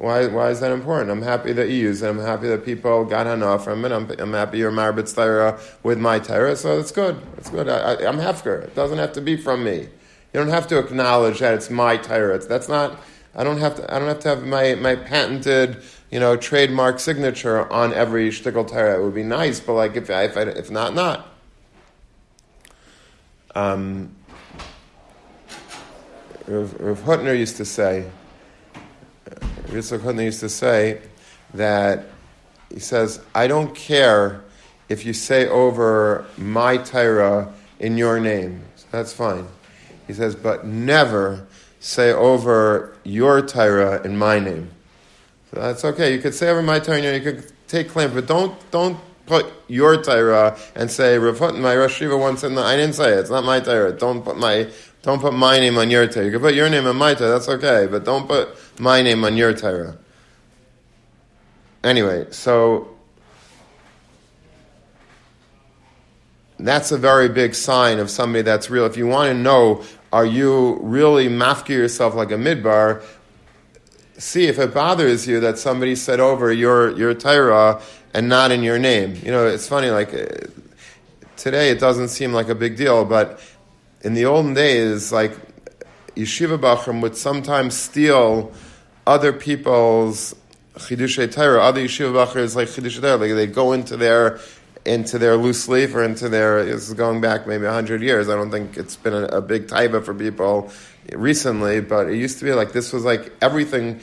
Why, 0.00 0.28
why 0.28 0.48
is 0.48 0.60
that 0.60 0.72
important? 0.72 1.10
I'm 1.10 1.20
happy 1.20 1.52
that 1.52 1.68
you 1.68 1.74
use 1.74 2.00
it. 2.00 2.08
I'm 2.08 2.18
happy 2.18 2.48
that 2.48 2.64
people 2.64 3.04
got 3.04 3.26
hana 3.26 3.58
from 3.58 3.84
it. 3.84 3.92
I'm, 3.92 4.10
I'm 4.18 4.32
happy 4.32 4.56
you're 4.56 4.72
marbitz 4.72 5.14
tyra 5.14 5.60
with 5.82 5.98
my 5.98 6.18
tyra, 6.18 6.56
so 6.56 6.80
it's 6.80 6.90
good. 6.90 7.20
It's 7.36 7.50
good. 7.50 7.68
I, 7.68 7.96
am 8.08 8.16
hefker. 8.16 8.62
It 8.64 8.74
doesn't 8.74 8.96
have 8.96 9.12
to 9.12 9.20
be 9.20 9.36
from 9.36 9.62
me. 9.62 9.76
You 9.80 9.90
don't 10.32 10.48
have 10.48 10.66
to 10.68 10.78
acknowledge 10.78 11.40
that 11.40 11.52
it's 11.52 11.68
my 11.68 11.98
tyra. 11.98 12.48
that's 12.48 12.66
not. 12.66 12.98
I 13.34 13.44
don't 13.44 13.58
have 13.58 13.74
to. 13.74 13.94
I 13.94 13.98
don't 13.98 14.08
have 14.08 14.20
to 14.20 14.28
have 14.30 14.46
my, 14.46 14.74
my 14.74 14.96
patented, 14.96 15.82
you 16.10 16.18
know, 16.18 16.34
trademark 16.34 16.98
signature 16.98 17.70
on 17.70 17.92
every 17.92 18.30
shtickle 18.30 18.66
tyra. 18.66 18.94
It 18.94 19.02
would 19.02 19.14
be 19.14 19.22
nice, 19.22 19.60
but 19.60 19.74
like 19.74 19.96
if 19.96 20.08
if, 20.08 20.34
I, 20.34 20.40
if 20.44 20.70
not, 20.70 20.94
not. 20.94 21.28
Um, 23.54 24.16
Rav, 26.46 26.80
Rav 26.80 27.00
Hutner 27.00 27.38
used 27.38 27.58
to 27.58 27.66
say, 27.66 28.06
Yitzhak 29.70 30.00
Hutner 30.00 30.24
used 30.24 30.40
to 30.40 30.48
say 30.48 31.00
that 31.54 32.06
he 32.72 32.80
says, 32.80 33.20
I 33.34 33.46
don't 33.46 33.74
care 33.74 34.42
if 34.88 35.04
you 35.04 35.12
say 35.12 35.48
over 35.48 36.26
my 36.36 36.76
Torah 36.76 37.52
in 37.78 37.96
your 37.96 38.20
name. 38.20 38.62
So 38.76 38.86
that's 38.90 39.12
fine. 39.12 39.46
He 40.06 40.12
says, 40.12 40.34
but 40.34 40.66
never 40.66 41.46
say 41.78 42.12
over 42.12 42.96
your 43.04 43.40
Torah 43.46 44.02
in 44.02 44.16
my 44.16 44.38
name. 44.38 44.70
So 45.52 45.60
that's 45.60 45.84
okay. 45.84 46.12
You 46.12 46.20
could 46.20 46.34
say 46.34 46.48
over 46.48 46.62
my 46.62 46.80
Torah, 46.80 47.00
you 47.00 47.20
could 47.20 47.52
take 47.68 47.88
claim, 47.88 48.12
but 48.12 48.26
don't 48.26 48.54
don't 48.70 48.98
put 49.30 49.46
your 49.68 50.02
Torah 50.02 50.58
and 50.74 50.90
say, 50.90 51.16
my 51.16 51.76
Rosh 51.76 52.02
once 52.02 52.40
said, 52.40 52.50
no, 52.50 52.62
I 52.62 52.76
didn't 52.76 52.96
say 52.96 53.12
it. 53.12 53.20
It's 53.20 53.30
not 53.30 53.44
my 53.44 53.60
Torah. 53.60 53.92
Don't 53.92 54.24
put 54.24 54.36
my, 54.36 54.66
don't 55.02 55.20
put 55.20 55.32
my 55.32 55.58
name 55.58 55.78
on 55.78 55.90
your 55.90 56.06
Torah. 56.06 56.26
You 56.26 56.32
can 56.32 56.40
put 56.40 56.54
your 56.54 56.68
name 56.68 56.86
on 56.86 56.96
my 56.96 57.14
Torah. 57.14 57.30
That's 57.30 57.48
okay. 57.48 57.86
But 57.90 58.04
don't 58.04 58.26
put 58.26 58.48
my 58.78 59.00
name 59.02 59.24
on 59.24 59.36
your 59.36 59.54
Torah. 59.54 59.96
Anyway, 61.82 62.26
so 62.30 62.88
that's 66.58 66.92
a 66.92 66.98
very 66.98 67.28
big 67.28 67.54
sign 67.54 67.98
of 67.98 68.10
somebody 68.10 68.42
that's 68.42 68.68
real. 68.68 68.84
If 68.84 68.98
you 68.98 69.06
want 69.06 69.30
to 69.30 69.34
know, 69.34 69.82
are 70.12 70.26
you 70.26 70.78
really 70.82 71.28
mafki 71.28 71.70
yourself 71.70 72.14
like 72.14 72.30
a 72.30 72.34
midbar? 72.34 73.02
See 74.18 74.46
if 74.46 74.58
it 74.58 74.74
bothers 74.74 75.26
you 75.26 75.40
that 75.40 75.58
somebody 75.58 75.96
said 75.96 76.20
over 76.20 76.52
your, 76.52 76.94
your 76.98 77.14
Torah 77.14 77.80
and 78.12 78.28
not 78.28 78.50
in 78.50 78.62
your 78.62 78.78
name. 78.78 79.14
You 79.22 79.30
know, 79.30 79.46
it's 79.46 79.66
funny, 79.66 79.88
like 79.88 80.12
uh, 80.12 80.26
today 81.36 81.70
it 81.70 81.80
doesn't 81.80 82.08
seem 82.08 82.34
like 82.34 82.50
a 82.50 82.54
big 82.54 82.76
deal, 82.76 83.06
but 83.06 83.40
in 84.02 84.14
the 84.14 84.24
olden 84.24 84.54
days, 84.54 85.12
like 85.12 85.32
yeshiva 86.14 86.58
bachram 86.58 87.00
would 87.02 87.16
sometimes 87.16 87.76
steal 87.76 88.52
other 89.06 89.32
people's 89.32 90.34
Chidushay 90.74 91.32
Torah. 91.32 91.62
Other 91.62 91.82
yeshiva 91.82 92.26
bachar 92.26 92.36
is 92.36 92.56
like 92.56 92.68
Chidushay 92.68 93.00
Torah. 93.00 93.16
Like 93.16 93.34
they 93.34 93.46
go 93.46 93.72
into 93.72 93.96
their 93.96 94.40
into 94.86 95.18
their 95.18 95.36
loose 95.36 95.68
leaf 95.68 95.94
or 95.94 96.02
into 96.02 96.28
their. 96.28 96.64
This 96.64 96.88
is 96.88 96.94
going 96.94 97.20
back 97.20 97.46
maybe 97.46 97.66
hundred 97.66 98.02
years. 98.02 98.28
I 98.28 98.36
don't 98.36 98.50
think 98.50 98.76
it's 98.76 98.96
been 98.96 99.14
a, 99.14 99.24
a 99.24 99.40
big 99.42 99.66
taiba 99.66 100.04
for 100.04 100.14
people 100.14 100.70
recently, 101.12 101.80
but 101.80 102.08
it 102.08 102.16
used 102.16 102.38
to 102.38 102.44
be 102.44 102.52
like 102.52 102.72
this 102.72 102.92
was 102.92 103.04
like 103.04 103.32
everything 103.42 104.00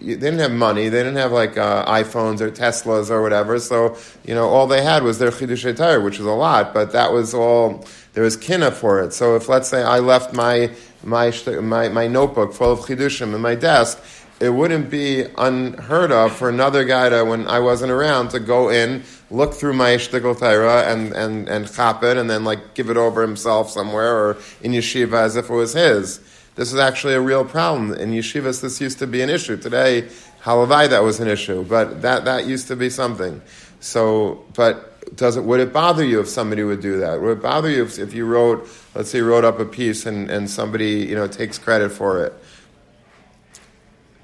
they 0.00 0.16
didn't 0.16 0.38
have 0.38 0.52
money. 0.52 0.88
They 0.88 0.98
didn't 0.98 1.16
have 1.16 1.32
like 1.32 1.56
uh, 1.56 1.84
iPhones 1.86 2.40
or 2.40 2.50
Teslas 2.50 3.10
or 3.10 3.22
whatever. 3.22 3.58
So 3.58 3.96
you 4.24 4.34
know, 4.34 4.48
all 4.48 4.66
they 4.66 4.82
had 4.82 5.02
was 5.02 5.18
their 5.18 5.30
chidush 5.30 5.76
tire, 5.76 6.00
which 6.00 6.18
was 6.18 6.26
a 6.26 6.32
lot. 6.32 6.74
But 6.74 6.92
that 6.92 7.12
was 7.12 7.34
all. 7.34 7.84
There 8.12 8.24
was 8.24 8.36
kina 8.36 8.70
for 8.70 9.02
it. 9.02 9.12
So 9.12 9.36
if 9.36 9.48
let's 9.48 9.68
say 9.68 9.82
I 9.82 9.98
left 9.98 10.34
my 10.34 10.70
my 11.02 11.32
my, 11.60 11.88
my 11.88 12.06
notebook 12.06 12.54
full 12.54 12.72
of 12.72 12.80
chidushim 12.80 13.34
in 13.34 13.40
my 13.40 13.54
desk, 13.54 14.02
it 14.40 14.50
wouldn't 14.50 14.90
be 14.90 15.24
unheard 15.38 16.12
of 16.12 16.36
for 16.36 16.48
another 16.48 16.84
guy 16.84 17.08
to, 17.08 17.24
when 17.24 17.46
I 17.46 17.60
wasn't 17.60 17.90
around, 17.90 18.30
to 18.30 18.40
go 18.40 18.68
in, 18.68 19.02
look 19.30 19.54
through 19.54 19.72
my 19.72 19.92
shtickle 19.92 20.38
taira 20.38 20.82
and 20.92 21.12
and 21.12 21.48
and 21.48 21.72
chop 21.72 22.02
it, 22.02 22.16
and 22.16 22.28
then 22.28 22.44
like 22.44 22.74
give 22.74 22.90
it 22.90 22.96
over 22.96 23.22
himself 23.22 23.70
somewhere 23.70 24.14
or 24.14 24.36
in 24.60 24.72
yeshiva 24.72 25.22
as 25.22 25.36
if 25.36 25.48
it 25.48 25.54
was 25.54 25.72
his. 25.72 26.20
This 26.56 26.72
is 26.72 26.78
actually 26.78 27.14
a 27.14 27.20
real 27.20 27.44
problem. 27.44 27.92
In 27.92 28.10
yeshivas, 28.12 28.62
this 28.62 28.80
used 28.80 28.98
to 29.00 29.06
be 29.06 29.20
an 29.20 29.28
issue. 29.28 29.58
Today, 29.58 30.08
halavai, 30.42 30.88
that 30.88 31.02
was 31.02 31.20
an 31.20 31.28
issue, 31.28 31.62
but 31.62 32.00
that, 32.00 32.24
that 32.24 32.46
used 32.46 32.68
to 32.68 32.76
be 32.76 32.88
something. 32.88 33.42
So, 33.80 34.42
but 34.54 35.14
does 35.14 35.36
it, 35.36 35.44
would 35.44 35.60
it 35.60 35.72
bother 35.72 36.02
you 36.02 36.18
if 36.18 36.28
somebody 36.28 36.64
would 36.64 36.80
do 36.80 36.98
that? 36.98 37.20
Would 37.20 37.38
it 37.38 37.42
bother 37.42 37.70
you 37.70 37.84
if, 37.84 37.98
if 37.98 38.14
you 38.14 38.24
wrote, 38.24 38.68
let's 38.94 39.10
say 39.10 39.18
you 39.18 39.26
wrote 39.26 39.44
up 39.44 39.60
a 39.60 39.66
piece 39.66 40.06
and, 40.06 40.30
and 40.30 40.48
somebody, 40.48 41.00
you 41.00 41.14
know, 41.14 41.28
takes 41.28 41.58
credit 41.58 41.90
for 41.90 42.24
it? 42.24 42.32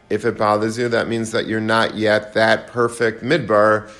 If 0.08 0.24
it 0.24 0.38
bothers 0.38 0.78
you, 0.78 0.88
that 0.88 1.08
means 1.08 1.32
that 1.32 1.46
you're 1.46 1.60
not 1.60 1.96
yet 1.96 2.32
that 2.32 2.66
perfect 2.68 3.22
midbar 3.22 3.90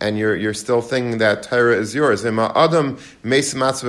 and 0.00 0.16
you're, 0.18 0.36
you're 0.36 0.54
still 0.54 0.80
thinking 0.80 1.18
that 1.18 1.42
Torah 1.42 1.76
is 1.76 1.94
yours. 1.94 2.24
Adam 2.24 2.96
hefker, 3.26 3.80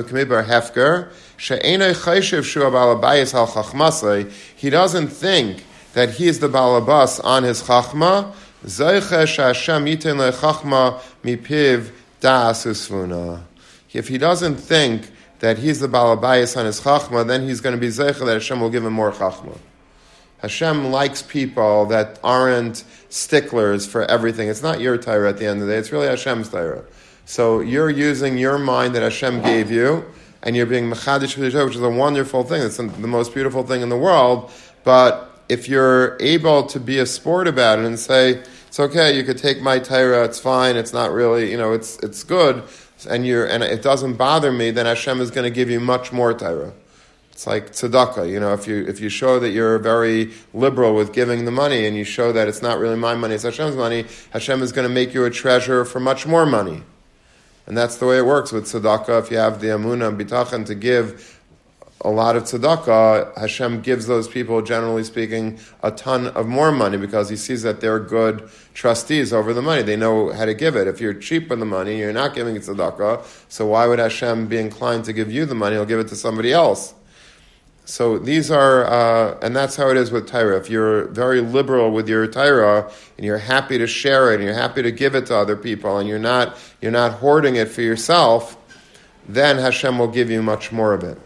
he 4.55 4.69
doesn't 4.69 5.07
think 5.07 5.63
that 5.93 6.09
he 6.11 6.27
is 6.27 6.39
the 6.39 6.49
balabas 6.49 7.23
on 7.23 7.43
his 7.43 7.61
chachma. 7.63 8.33
If 13.91 14.07
he 14.07 14.17
doesn't 14.17 14.57
think 14.57 15.11
that 15.39 15.57
he's 15.57 15.79
the 15.79 15.87
balabayas 15.87 16.57
on 16.57 16.65
his 16.65 16.81
chachma, 16.81 17.25
then 17.25 17.43
he's 17.43 17.61
going 17.61 17.75
to 17.75 17.79
be 17.79 17.87
zeicha 17.87 18.25
that 18.25 18.33
Hashem 18.33 18.59
will 18.59 18.69
give 18.69 18.85
him 18.85 18.93
more 18.93 19.11
chachma. 19.11 19.57
Hashem 20.41 20.91
likes 20.91 21.21
people 21.21 21.85
that 21.87 22.19
aren't 22.23 22.83
sticklers 23.09 23.87
for 23.87 24.03
everything. 24.05 24.47
It's 24.47 24.61
not 24.61 24.79
your 24.79 24.97
Torah 24.97 25.29
at 25.29 25.37
the 25.37 25.45
end 25.45 25.61
of 25.61 25.67
the 25.67 25.73
day, 25.73 25.79
it's 25.79 25.91
really 25.91 26.07
Hashem's 26.07 26.49
Torah. 26.49 26.83
So 27.25 27.59
you're 27.59 27.89
using 27.89 28.37
your 28.37 28.57
mind 28.57 28.95
that 28.95 29.03
Hashem 29.03 29.41
gave 29.41 29.69
you, 29.69 30.05
and 30.41 30.55
you're 30.55 30.65
being 30.65 30.89
mechadish 30.89 31.37
which 31.37 31.75
is 31.75 31.81
a 31.81 31.89
wonderful 31.89 32.43
thing. 32.43 32.63
It's 32.63 32.77
the 32.77 32.83
most 32.83 33.33
beautiful 33.33 33.63
thing 33.63 33.81
in 33.81 33.89
the 33.89 33.97
world. 33.97 34.51
But 34.83 35.29
if 35.49 35.67
you're 35.67 36.17
able 36.19 36.63
to 36.67 36.79
be 36.79 36.99
a 36.99 37.05
sport 37.05 37.47
about 37.47 37.79
it 37.79 37.85
and 37.85 37.99
say, 37.99 38.43
it's 38.67 38.79
okay, 38.79 39.17
you 39.17 39.23
could 39.23 39.37
take 39.37 39.61
my 39.61 39.79
Torah, 39.79 40.23
it's 40.25 40.39
fine, 40.39 40.75
it's 40.75 40.93
not 40.93 41.11
really, 41.11 41.51
you 41.51 41.57
know, 41.57 41.73
it's, 41.73 41.97
it's 41.99 42.23
good, 42.23 42.63
and, 43.09 43.25
you're, 43.25 43.45
and 43.45 43.63
it 43.63 43.81
doesn't 43.81 44.13
bother 44.13 44.51
me, 44.51 44.71
then 44.71 44.85
Hashem 44.85 45.19
is 45.21 45.31
going 45.31 45.45
to 45.45 45.49
give 45.49 45.69
you 45.69 45.79
much 45.79 46.11
more 46.11 46.33
Torah. 46.33 46.71
It's 47.39 47.47
like 47.47 47.71
tzedakah. 47.71 48.29
You 48.29 48.37
know, 48.37 48.51
if 48.51 48.67
you 48.67 48.85
if 48.85 48.99
you 48.99 49.07
show 49.07 49.39
that 49.39 49.51
you're 49.51 49.79
very 49.79 50.33
liberal 50.53 50.93
with 50.93 51.13
giving 51.13 51.45
the 51.45 51.51
money, 51.51 51.85
and 51.85 51.95
you 51.95 52.03
show 52.03 52.33
that 52.33 52.49
it's 52.49 52.61
not 52.61 52.79
really 52.79 52.97
my 52.97 53.15
money, 53.15 53.35
it's 53.35 53.45
Hashem's 53.45 53.77
money, 53.77 54.03
Hashem 54.31 54.61
is 54.61 54.73
going 54.73 54.85
to 54.85 54.93
make 54.93 55.13
you 55.13 55.23
a 55.23 55.29
treasure 55.29 55.85
for 55.85 56.01
much 56.01 56.27
more 56.27 56.45
money. 56.45 56.83
And 57.65 57.77
that's 57.77 57.95
the 57.95 58.07
way 58.07 58.17
it 58.17 58.25
works 58.25 58.51
with 58.51 58.65
tzedakah. 58.65 59.23
If 59.23 59.31
you 59.31 59.37
have 59.37 59.61
the 59.61 59.67
amuna 59.67 60.09
and 60.09 60.19
bitachon 60.19 60.65
to 60.65 60.75
give 60.75 61.39
a 62.01 62.09
lot 62.09 62.35
of 62.35 62.43
tzedakah, 62.43 63.37
Hashem 63.37 63.83
gives 63.83 64.05
those 64.05 64.27
people, 64.27 64.61
generally 64.61 65.05
speaking, 65.05 65.59
a 65.81 65.91
ton 65.91 66.27
of 66.27 66.45
more 66.45 66.73
money 66.73 66.97
because 66.97 67.29
He 67.29 67.37
sees 67.37 67.61
that 67.61 67.79
they're 67.79 68.01
good 68.01 68.49
trustees 68.73 69.31
over 69.31 69.53
the 69.53 69.61
money. 69.61 69.81
They 69.81 69.95
know 69.95 70.33
how 70.33 70.43
to 70.43 70.53
give 70.53 70.75
it. 70.75 70.89
If 70.89 70.99
you're 70.99 71.13
cheap 71.13 71.49
with 71.49 71.59
the 71.59 71.65
money, 71.65 71.99
you're 71.99 72.11
not 72.11 72.35
giving 72.35 72.57
it 72.57 72.63
tzedakah. 72.63 73.23
So 73.47 73.67
why 73.67 73.87
would 73.87 73.99
Hashem 73.99 74.47
be 74.47 74.57
inclined 74.57 75.05
to 75.05 75.13
give 75.13 75.31
you 75.31 75.45
the 75.45 75.55
money? 75.55 75.77
He'll 75.77 75.85
give 75.85 76.01
it 76.01 76.09
to 76.09 76.17
somebody 76.17 76.51
else. 76.51 76.95
So 77.89 78.19
these 78.19 78.51
are, 78.51 78.85
uh, 78.85 79.39
and 79.41 79.55
that's 79.55 79.75
how 79.75 79.89
it 79.89 79.97
is 79.97 80.11
with 80.11 80.27
Torah. 80.27 80.59
If 80.59 80.69
you're 80.69 81.05
very 81.05 81.41
liberal 81.41 81.89
with 81.89 82.07
your 82.07 82.27
Torah 82.27 82.89
and 83.17 83.25
you're 83.25 83.39
happy 83.39 83.79
to 83.79 83.87
share 83.87 84.31
it 84.31 84.35
and 84.35 84.43
you're 84.43 84.53
happy 84.53 84.83
to 84.83 84.91
give 84.91 85.15
it 85.15 85.25
to 85.25 85.35
other 85.35 85.55
people 85.55 85.97
and 85.97 86.07
you're 86.07 86.19
not, 86.19 86.55
you're 86.81 86.91
not 86.91 87.13
hoarding 87.13 87.55
it 87.55 87.67
for 87.67 87.81
yourself, 87.81 88.55
then 89.27 89.57
Hashem 89.57 89.97
will 89.97 90.07
give 90.07 90.29
you 90.29 90.43
much 90.43 90.71
more 90.71 90.93
of 90.93 91.03
it. 91.03 91.19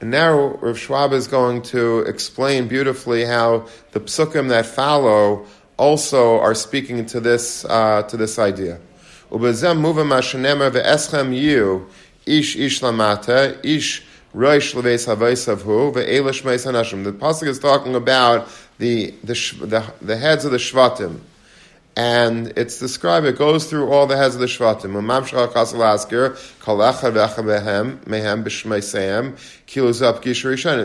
And 0.00 0.10
now 0.10 0.34
Rav 0.36 0.76
Schwab 0.76 1.12
is 1.12 1.28
going 1.28 1.62
to 1.62 2.00
explain 2.00 2.66
beautifully 2.66 3.24
how 3.24 3.68
the 3.92 4.00
psukim 4.00 4.48
that 4.48 4.66
follow 4.66 5.46
also 5.76 6.40
are 6.40 6.56
speaking 6.56 7.06
to 7.06 7.20
this, 7.20 7.64
uh, 7.64 8.02
to 8.08 8.16
this 8.16 8.40
idea. 8.40 8.80
Ubezem 9.30 9.78
muvim 9.78 10.10
ish 12.26 12.56
ish 12.56 12.80
lamata, 12.80 13.64
ish 13.64 14.02
The 14.34 14.40
pasuk 17.18 17.48
is 17.48 17.58
talking 17.58 17.94
about 17.94 18.48
the, 18.78 19.14
the, 19.24 19.32
the, 19.32 19.92
the 20.02 20.16
heads 20.16 20.44
of 20.44 20.52
the 20.52 20.58
Shvatim. 20.58 21.20
And 21.96 22.52
it's 22.56 22.78
described, 22.78 23.26
it 23.26 23.38
goes 23.38 23.68
through 23.68 23.90
all 23.90 24.06
the 24.06 24.16
heads 24.16 24.34
of 24.34 24.40
the 24.40 24.46
Shvatim. 24.46 24.94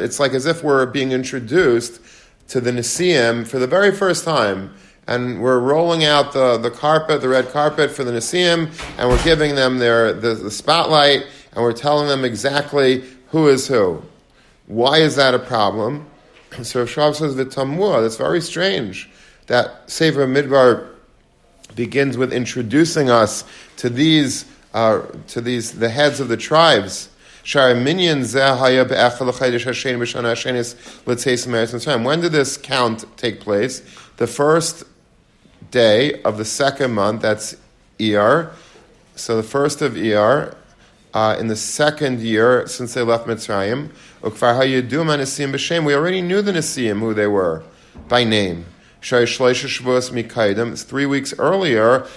It's 0.04 0.20
like 0.20 0.34
as 0.34 0.46
if 0.46 0.64
we're 0.64 0.86
being 0.88 1.12
introduced 1.12 2.02
to 2.48 2.62
the 2.62 2.72
Nisim 2.72 3.46
for 3.46 3.60
the 3.60 3.68
very 3.68 3.92
first 3.92 4.24
time. 4.24 4.74
And 5.06 5.42
we're 5.42 5.60
rolling 5.60 6.06
out 6.06 6.32
the, 6.32 6.58
the 6.58 6.72
carpet, 6.72 7.22
the 7.22 7.28
red 7.28 7.50
carpet 7.50 7.92
for 7.92 8.06
the 8.06 8.14
Nisim, 8.14 8.72
and 8.98 9.10
we're 9.10 9.24
giving 9.24 9.54
them 9.54 9.78
their, 9.78 10.14
the, 10.14 10.34
the 10.34 10.50
spotlight, 10.50 11.28
and 11.52 11.62
we're 11.62 11.74
telling 11.74 12.08
them 12.08 12.24
exactly 12.24 13.04
who 13.34 13.50
is 13.50 13.68
who. 13.68 14.02
Why 14.68 15.00
is 15.00 15.18
that 15.18 15.34
a 15.34 15.40
problem? 15.40 16.08
So 16.62 16.86
Schwab 16.86 17.16
says 17.16 17.34
v'tamua. 17.36 18.04
That's 18.04 18.18
very 18.18 18.40
strange 18.40 19.10
that 19.48 19.90
Sefer 19.90 20.28
Midbar 20.28 20.88
begins 21.76 22.16
with 22.16 22.32
introducing 22.32 23.10
us 23.10 23.44
to 23.78 23.90
these 23.90 24.46
uh, 24.76 25.02
to 25.30 25.42
these 25.42 25.72
the 25.72 25.90
heads 25.90 26.20
of 26.20 26.28
the 26.28 26.38
tribes. 26.38 27.10
When 27.44 27.98
did 32.22 32.32
this 32.32 32.58
count 32.58 33.06
take 33.18 33.40
place? 33.40 33.82
The 34.18 34.28
first 34.28 34.84
day 35.72 36.22
of 36.22 36.38
the 36.38 36.46
second 36.46 36.94
month. 36.94 37.24
That's 37.24 37.58
ER. 38.00 38.52
So 39.16 39.38
the 39.38 39.44
first 39.44 39.82
of 39.82 39.94
Iyar, 39.94 40.56
uh, 41.14 41.36
in 41.40 41.48
the 41.48 41.56
second 41.56 42.20
year 42.20 42.68
since 42.68 42.94
they 42.94 43.02
left 43.02 43.28
Mitzrayim. 43.28 43.90
We 45.86 45.94
already 45.94 46.22
knew 46.22 46.42
the 46.42 46.52
Nisim, 46.52 47.00
who 47.00 47.14
they 47.14 47.28
were, 47.28 47.64
by 48.08 48.24
name. 48.24 48.66
Three 49.02 51.06
weeks 51.06 51.34
earlier. 51.38 52.08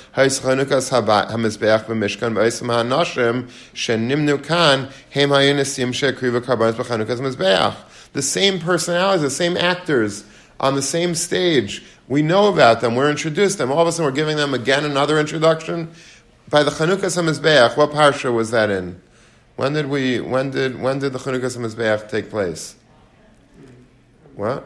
The 8.12 8.22
same 8.22 8.60
personalities, 8.60 9.22
the 9.22 9.30
same 9.30 9.56
actors 9.56 10.24
on 10.60 10.74
the 10.74 10.82
same 10.82 11.14
stage. 11.14 11.82
We 12.08 12.22
know 12.22 12.46
about 12.46 12.80
them. 12.80 12.94
We're 12.94 13.10
introduced 13.10 13.58
them. 13.58 13.72
All 13.72 13.80
of 13.80 13.88
a 13.88 13.92
sudden, 13.92 14.06
we're 14.06 14.12
giving 14.12 14.36
them 14.36 14.54
again 14.54 14.84
another 14.84 15.18
introduction 15.18 15.90
by 16.48 16.62
the 16.62 16.70
Chanukah 16.70 17.06
Samizbeach, 17.06 17.76
what 17.76 17.90
parsha 17.90 18.32
was 18.32 18.50
that 18.50 18.70
in? 18.70 19.00
When 19.56 19.72
did 19.72 19.86
we? 19.86 20.20
When 20.20 20.50
did 20.50 20.80
when 20.80 20.98
did 20.98 21.12
the 21.12 21.18
Chanukah 21.18 21.46
Samizbeach 21.56 22.08
take 22.08 22.30
place? 22.30 22.76
What? 24.34 24.64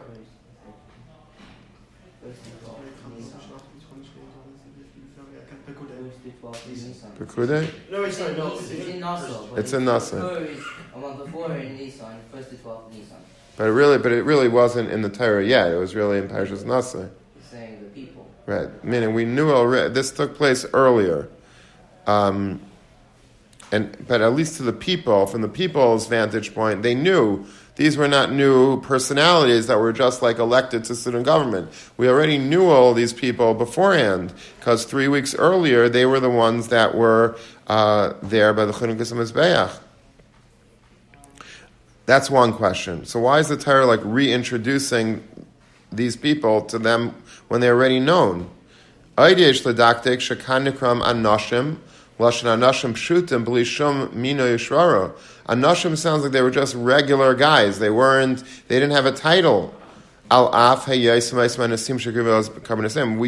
Pekude? 7.17 7.69
No, 7.91 8.03
it's 8.03 8.19
not. 8.19 8.37
No, 8.37 8.57
it's 8.57 8.71
in 8.71 8.99
Nasa. 8.99 9.57
It's 9.57 9.73
in 9.73 9.83
Nasa. 9.83 10.59
A 10.93 10.97
month 10.97 11.25
before 11.25 11.55
in 11.55 11.77
Nisan, 11.77 12.19
first 12.31 12.49
to 12.49 12.57
12 12.57 12.93
Nisan. 12.93 13.17
But 13.57 13.67
it 13.67 13.71
really, 13.71 13.97
but 13.97 14.11
it 14.11 14.23
really 14.23 14.47
wasn't 14.47 14.89
in 14.89 15.01
the 15.01 15.09
Torah 15.09 15.45
yet. 15.45 15.71
It 15.71 15.77
was 15.77 15.93
really 15.93 16.17
in 16.17 16.27
Parshas 16.27 16.63
Nasa. 16.63 17.09
Saying 17.49 17.79
the 17.79 17.89
people. 17.89 18.27
Right. 18.45 18.83
Meaning 18.83 19.13
we 19.13 19.25
knew 19.25 19.51
already. 19.51 19.93
This 19.93 20.11
took 20.11 20.35
place 20.35 20.65
earlier. 20.73 21.29
Um, 22.07 22.61
and, 23.71 24.05
but 24.07 24.21
at 24.21 24.33
least 24.33 24.57
to 24.57 24.63
the 24.63 24.73
people, 24.73 25.25
from 25.27 25.41
the 25.41 25.47
people's 25.47 26.07
vantage 26.07 26.53
point, 26.53 26.83
they 26.83 26.93
knew 26.93 27.45
these 27.77 27.95
were 27.95 28.07
not 28.07 28.31
new 28.31 28.81
personalities 28.81 29.67
that 29.67 29.79
were 29.79 29.93
just 29.93 30.21
like 30.21 30.39
elected 30.39 30.83
to 30.85 30.95
student 30.95 31.25
government. 31.25 31.71
We 31.97 32.09
already 32.09 32.37
knew 32.37 32.65
all 32.65 32.93
these 32.93 33.13
people 33.13 33.53
beforehand 33.53 34.33
because 34.59 34.83
three 34.83 35.07
weeks 35.07 35.33
earlier 35.33 35.87
they 35.87 36.05
were 36.05 36.19
the 36.19 36.29
ones 36.29 36.67
that 36.67 36.95
were 36.95 37.37
uh, 37.67 38.13
there 38.21 38.53
by 38.53 38.65
the 38.65 38.73
Chunukas 38.73 39.13
Mizbeach. 39.13 39.79
That's 42.05 42.29
one 42.29 42.51
question. 42.53 43.05
So 43.05 43.21
why 43.21 43.39
is 43.39 43.47
the 43.47 43.57
Torah 43.57 43.85
like 43.85 44.01
reintroducing 44.03 45.23
these 45.93 46.17
people 46.17 46.61
to 46.63 46.77
them 46.77 47.15
when 47.47 47.61
they're 47.61 47.75
already 47.75 48.01
known? 48.01 48.49
Ledaktik 49.17 50.19
anoshim 51.01 51.77
lashon 52.21 52.45
anoshim 52.45 52.93
pshutim 52.93 53.43
b'lishum 53.43 54.13
mino 54.13 54.45
yishraro. 54.45 55.13
Anoshim 55.49 55.97
sounds 55.97 56.23
like 56.23 56.31
they 56.31 56.41
were 56.41 56.51
just 56.51 56.75
regular 56.75 57.33
guys. 57.33 57.79
They 57.79 57.89
weren't. 57.89 58.43
They 58.67 58.79
didn't 58.79 58.91
have 58.91 59.05
a 59.05 59.11
title. 59.11 59.73
Al 60.29 60.47
af 60.53 60.87
We 60.87 60.99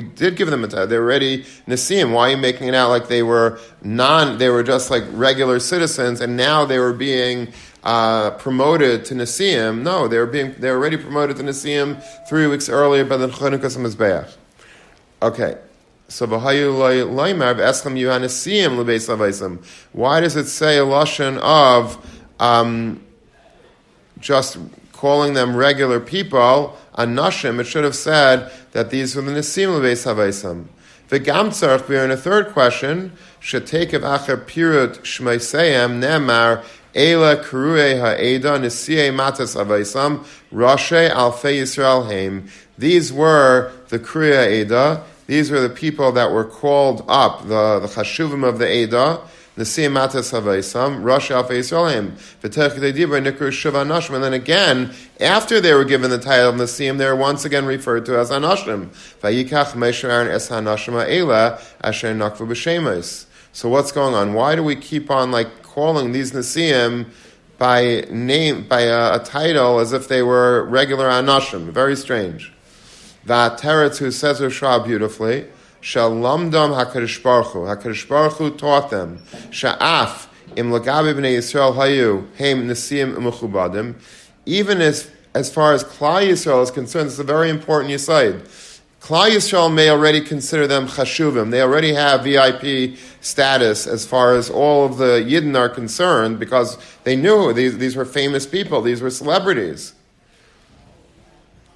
did 0.01 0.35
give 0.38 0.50
them 0.50 0.63
a 0.63 0.67
title. 0.69 0.88
They 0.88 0.97
were 0.97 1.03
already 1.03 1.43
nasim. 1.67 2.13
Why 2.13 2.27
are 2.27 2.31
you 2.31 2.38
making 2.38 2.69
it 2.69 2.75
out 2.75 2.89
like 2.89 3.09
they 3.09 3.23
were 3.23 3.59
non? 3.81 4.38
They 4.38 4.47
were 4.50 4.63
just 4.63 4.89
like 4.89 5.03
regular 5.12 5.59
citizens, 5.59 6.21
and 6.21 6.38
now 6.38 6.63
they 6.63 6.79
were 6.79 6.93
being 6.93 7.51
uh, 7.83 8.31
promoted 8.31 9.03
to 9.05 9.15
Nasiim. 9.15 9.81
No, 9.81 10.07
they 10.07 10.17
were 10.17 10.25
being 10.25 10.55
they 10.59 10.71
were 10.71 10.77
already 10.77 10.97
promoted 10.97 11.35
to 11.38 11.43
Nasiim 11.43 12.01
three 12.29 12.47
weeks 12.47 12.69
earlier 12.69 13.03
by 13.03 13.17
the 13.17 13.27
Chanukas 13.27 13.77
Mizbeach. 13.77 14.33
Okay. 15.21 15.57
So 16.13 16.27
Why 16.27 16.51
does 20.22 20.36
it 20.36 20.46
say 20.46 20.77
a 20.77 20.86
lashon 20.86 21.38
of 21.39 22.29
um, 22.39 23.03
just 24.20 24.58
calling 24.91 25.34
them 25.34 25.55
regular 25.55 26.00
people? 26.00 26.77
Anashim, 26.96 27.60
it 27.60 27.63
should 27.63 27.84
have 27.84 27.96
said 27.96 28.51
that 28.74 28.91
these 28.91 29.15
were 29.15 29.24
the 29.24 29.32
Nisim 29.32 29.70
Lebeis 29.70 30.05
Havaisam. 30.05 30.67
V'gam 31.10 31.48
tzarech 31.48 32.05
in 32.05 32.12
a 32.12 32.17
third 32.17 32.50
question, 32.53 33.05
of 33.51 33.63
acher 33.63 34.38
pirut 34.38 35.00
shmeiseyem 35.00 36.00
nemar 36.00 36.63
Ela 36.93 37.38
Kurue 37.38 38.00
Ha'eda 38.00 38.60
Nisiye 38.60 39.12
Matas 39.12 39.55
Avaisam 39.60 40.24
Rashe 40.53 41.10
Alfei 41.10 41.62
Yisrael 41.63 42.05
Haim. 42.05 42.48
These 42.77 43.12
were 43.12 43.72
the 43.88 43.98
Kriya 43.98 44.51
Eda. 44.51 45.03
These 45.33 45.49
were 45.49 45.61
the 45.61 45.69
people 45.69 46.11
that 46.11 46.31
were 46.31 46.45
called 46.45 47.03
up, 47.07 47.41
the, 47.47 47.79
the 47.79 47.87
Chashuvim 47.87 48.47
of 48.47 48.59
the 48.59 48.71
Eda. 48.71 49.19
Nisiye 49.57 49.89
Matas 49.91 50.31
Avaisam 50.31 51.01
Rashe 51.01 51.33
Alfei 51.33 51.57
Yisrael 51.57 51.91
Haim. 51.91 52.11
V'tech 52.43 52.77
Dibra 52.93 53.19
Nikru 53.19 53.51
Shiva 53.51 53.79
Nashim. 53.79 54.13
And 54.13 54.23
then 54.23 54.33
again, 54.33 54.93
after 55.19 55.59
they 55.59 55.73
were 55.73 55.85
given 55.85 56.11
the 56.11 56.19
title 56.19 56.49
of 56.49 56.55
Nisim, 56.57 56.99
they 56.99 57.07
were 57.07 57.15
once 57.15 57.45
again 57.45 57.65
referred 57.65 58.05
to 58.05 58.19
as 58.19 58.29
Anashim. 58.29 58.89
Vayikach 59.23 59.73
Asher. 61.81 63.01
So 63.53 63.69
what's 63.69 63.91
going 63.91 64.13
on? 64.13 64.35
Why 64.35 64.55
do 64.55 64.63
we 64.63 64.75
keep 64.75 65.09
on 65.09 65.31
like 65.31 65.63
calling 65.63 66.11
these 66.11 66.31
Nasiim 66.31 67.07
by 67.57 68.05
name 68.11 68.67
by 68.67 68.81
a, 68.81 69.15
a, 69.15 69.19
title 69.19 69.79
as 69.79 69.93
if 69.93 70.07
they 70.07 70.21
were 70.21 70.65
regular 70.65 71.09
Anashim. 71.09 71.71
Very 71.71 71.95
strange. 71.95 72.52
That 73.25 73.59
Teretz 73.59 73.97
who 73.97 74.11
says 74.11 74.53
Shah 74.53 74.79
beautifully, 74.79 75.47
Shalamdam 75.81 76.85
HaKadosh 76.85 77.23
Baruch 77.23 77.47
Hu. 77.47 77.59
HaKadosh 77.59 78.07
Baruch 78.07 78.33
Hu 78.33 78.51
taught 78.51 78.89
them, 78.89 79.19
Sha'af 79.49 80.27
im 80.55 80.71
lagabi 80.71 81.13
b'nei 81.13 81.37
Yisrael 81.37 81.75
hayu 81.75 82.27
heim 82.37 82.67
Nasiim 82.67 83.15
u'mechubadim. 83.15 83.95
Even 84.45 84.81
as, 84.81 85.09
as 85.33 85.53
far 85.53 85.73
as 85.73 85.83
Klal 85.83 86.27
Yisrael 86.27 86.63
is 86.63 86.71
concerned, 86.71 87.07
it's 87.07 87.19
a 87.19 87.23
very 87.23 87.49
important 87.49 87.93
Yisaid. 87.93 88.41
Klal 89.01 89.31
Yisrael 89.31 89.73
may 89.73 89.89
already 89.89 90.21
consider 90.21 90.67
them 90.67 90.87
chashuvim. 90.87 91.51
They 91.51 91.61
already 91.61 91.93
have 91.93 92.23
VIP 92.23 92.97
status 93.19 93.85
as 93.87 94.05
far 94.05 94.35
as 94.35 94.49
all 94.49 94.85
of 94.85 94.97
the 94.97 95.25
Yidden 95.25 95.57
are 95.57 95.67
concerned 95.67 96.39
because 96.39 96.77
they 97.03 97.17
knew 97.17 97.51
these, 97.51 97.77
these 97.77 97.97
were 97.97 98.05
famous 98.05 98.45
people, 98.45 98.81
these 98.81 99.01
were 99.01 99.09
celebrities. 99.09 99.93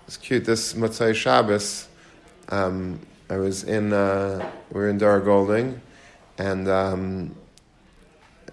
It's 0.07 0.15
cute. 0.15 0.45
This 0.45 0.73
Motzai 0.73 1.13
Shabbos, 1.13 1.89
um, 2.47 3.01
I 3.29 3.35
was 3.35 3.65
in, 3.65 3.91
uh, 3.91 4.49
we 4.71 4.79
were 4.79 4.87
in 4.87 4.97
Dar 4.97 5.19
Golding, 5.19 5.81
and 6.37 6.69
um, 6.69 7.35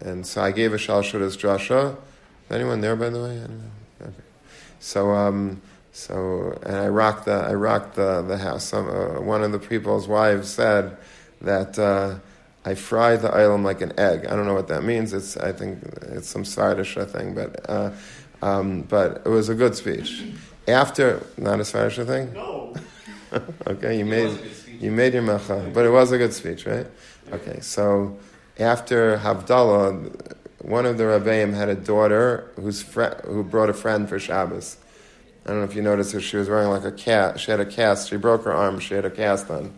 and 0.01 0.27
so 0.27 0.43
I 0.43 0.51
gave 0.51 0.73
a 0.73 0.79
Shalshudas 0.79 1.39
drasha. 1.39 1.97
Anyone 2.51 2.81
there, 2.81 2.97
by 2.97 3.09
the 3.09 3.23
way? 3.23 3.47
Okay. 4.03 4.13
So. 4.81 5.11
Um, 5.11 5.63
so, 5.97 6.59
and 6.65 6.75
I 6.75 6.89
rocked 6.89 7.27
the, 7.27 7.35
I 7.35 7.55
rocked 7.55 7.95
the, 7.95 8.21
the 8.23 8.37
house. 8.37 8.65
Some, 8.65 8.89
uh, 8.89 9.21
one 9.21 9.45
of 9.45 9.53
the 9.53 9.61
people's 9.61 10.09
wives 10.09 10.49
said 10.51 10.97
that 11.41 11.79
uh, 11.79 12.19
I 12.65 12.75
fried 12.75 13.23
the 13.23 13.33
oil 13.33 13.57
like 13.59 13.81
an 13.81 13.93
egg. 13.97 14.27
I 14.27 14.35
don't 14.35 14.45
know 14.45 14.55
what 14.55 14.67
that 14.67 14.83
means. 14.83 15.13
It's, 15.13 15.37
I 15.37 15.53
think 15.53 15.85
it's 16.03 16.27
some 16.27 16.45
Swedish 16.45 16.97
thing, 16.97 17.37
but, 17.37 17.71
uh, 17.71 17.93
um, 18.43 18.83
but 18.83 19.23
it 19.25 19.29
was 19.29 19.49
a 19.49 19.55
good 19.55 19.77
speech. 19.77 20.25
After, 20.67 21.27
not 21.37 21.61
a 21.61 21.65
Swedish 21.65 21.97
thing? 21.97 22.33
No. 22.33 22.75
okay, 23.67 23.99
you 23.99 24.05
made, 24.05 24.39
you 24.81 24.91
made 24.91 25.13
your 25.13 25.23
macha, 25.23 25.71
but 25.75 25.85
it 25.85 25.91
was 25.91 26.13
a 26.13 26.19
good 26.19 26.33
speech, 26.33 26.67
right? 26.67 26.87
Okay, 27.33 27.61
so 27.61 28.17
after 28.59 29.19
Havdalah, 29.19 30.35
one 30.63 30.87
of 30.87 30.97
the 30.97 31.05
Rabbeim 31.05 31.53
had 31.55 31.69
a 31.69 31.75
daughter 31.75 32.51
who's 32.57 32.83
fr- 32.83 33.21
who 33.25 33.43
brought 33.43 33.69
a 33.69 33.75
friend 33.75 34.09
for 34.09 34.19
Shabbos. 34.19 34.79
I 35.45 35.51
don't 35.51 35.59
know 35.59 35.65
if 35.65 35.75
you 35.75 35.83
noticed 35.83 36.13
her, 36.13 36.21
she 36.21 36.39
was 36.39 36.49
wearing 36.49 36.71
like 36.71 36.85
a 36.85 36.93
cast. 36.93 37.45
She 37.45 37.51
had 37.51 37.61
a 37.61 37.67
cast. 37.67 38.09
She 38.09 38.17
broke 38.17 38.45
her 38.45 38.55
arm. 38.55 38.79
She 38.79 38.95
had 38.95 39.05
a 39.05 39.11
cast 39.11 39.51
on. 39.51 39.75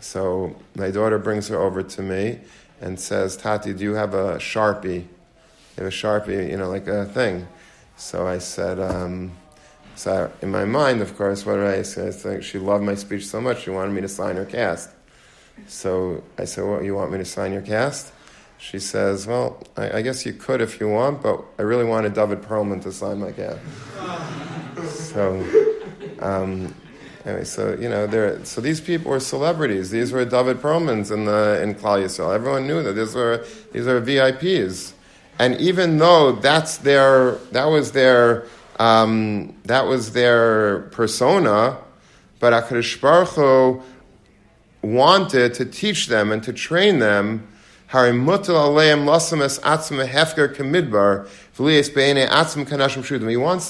So 0.00 0.56
my 0.74 0.90
daughter 0.90 1.18
brings 1.18 1.48
her 1.48 1.58
over 1.58 1.82
to 1.82 2.02
me 2.02 2.40
and 2.82 3.00
says, 3.00 3.36
Tati, 3.36 3.72
do 3.72 3.82
you 3.82 3.94
have 3.94 4.12
a 4.12 4.36
Sharpie? 4.36 5.04
You 5.04 5.84
have 5.84 5.86
a 5.86 5.90
Sharpie, 5.90 6.50
you 6.50 6.56
know, 6.58 6.68
like 6.68 6.86
a 6.86 7.06
thing. 7.06 7.48
So 7.96 8.26
I 8.26 8.38
said, 8.38 8.78
um, 8.78 9.32
so 9.94 10.32
in 10.42 10.50
my 10.50 10.64
mind, 10.64 11.00
of 11.00 11.16
course, 11.16 11.44
what 11.44 11.58
I 11.58 11.82
say? 11.82 12.08
I 12.08 12.10
think 12.10 12.42
she 12.42 12.58
loved 12.58 12.84
my 12.84 12.94
speech 12.94 13.26
so 13.26 13.40
much, 13.40 13.62
she 13.62 13.70
wanted 13.70 13.92
me 13.92 14.00
to 14.00 14.08
sign 14.08 14.36
her 14.36 14.44
cast. 14.44 14.90
So 15.66 16.22
I 16.38 16.44
said, 16.44 16.64
well, 16.64 16.82
you 16.82 16.94
want 16.94 17.12
me 17.12 17.18
to 17.18 17.24
sign 17.24 17.52
your 17.52 17.62
cast? 17.62 18.12
She 18.58 18.78
says, 18.78 19.26
well, 19.26 19.62
I, 19.76 19.98
I 19.98 20.02
guess 20.02 20.26
you 20.26 20.32
could 20.32 20.60
if 20.60 20.80
you 20.80 20.88
want, 20.88 21.22
but 21.22 21.42
I 21.58 21.62
really 21.62 21.84
wanted 21.84 22.14
David 22.14 22.42
Perlman 22.42 22.82
to 22.82 22.92
sign 22.92 23.18
my 23.18 23.32
cast. 23.32 23.60
So, 25.12 25.44
um, 26.20 26.74
anyway, 27.24 27.44
so 27.44 27.76
you 27.80 27.88
know, 27.88 28.06
there. 28.06 28.44
So 28.44 28.60
these 28.60 28.80
people 28.80 29.10
were 29.10 29.20
celebrities. 29.20 29.90
These 29.90 30.12
were 30.12 30.24
David 30.24 30.58
Perlmans 30.58 31.10
in 31.10 31.24
the 31.24 31.60
in 31.62 31.74
Yisrael. 31.74 32.34
Everyone 32.34 32.66
knew 32.66 32.82
that 32.82 32.92
these 32.92 33.14
were 33.14 33.44
these 33.72 33.86
are 33.86 34.00
VIPs. 34.00 34.92
And 35.38 35.56
even 35.56 35.96
though 35.96 36.32
that's 36.32 36.78
their 36.78 37.32
that 37.52 37.64
was 37.64 37.92
their 37.92 38.46
um, 38.80 39.54
that 39.64 39.86
was 39.86 40.12
their 40.12 40.80
persona, 40.90 41.76
but 42.38 42.52
Hakadosh 42.52 43.00
Baruch 43.00 43.28
Hu 43.28 43.82
wanted 44.82 45.52
to 45.54 45.66
teach 45.66 46.06
them 46.06 46.32
and 46.32 46.42
to 46.42 46.52
train 46.52 46.98
them 46.98 47.46
he 47.92 47.96
wants 47.96 48.90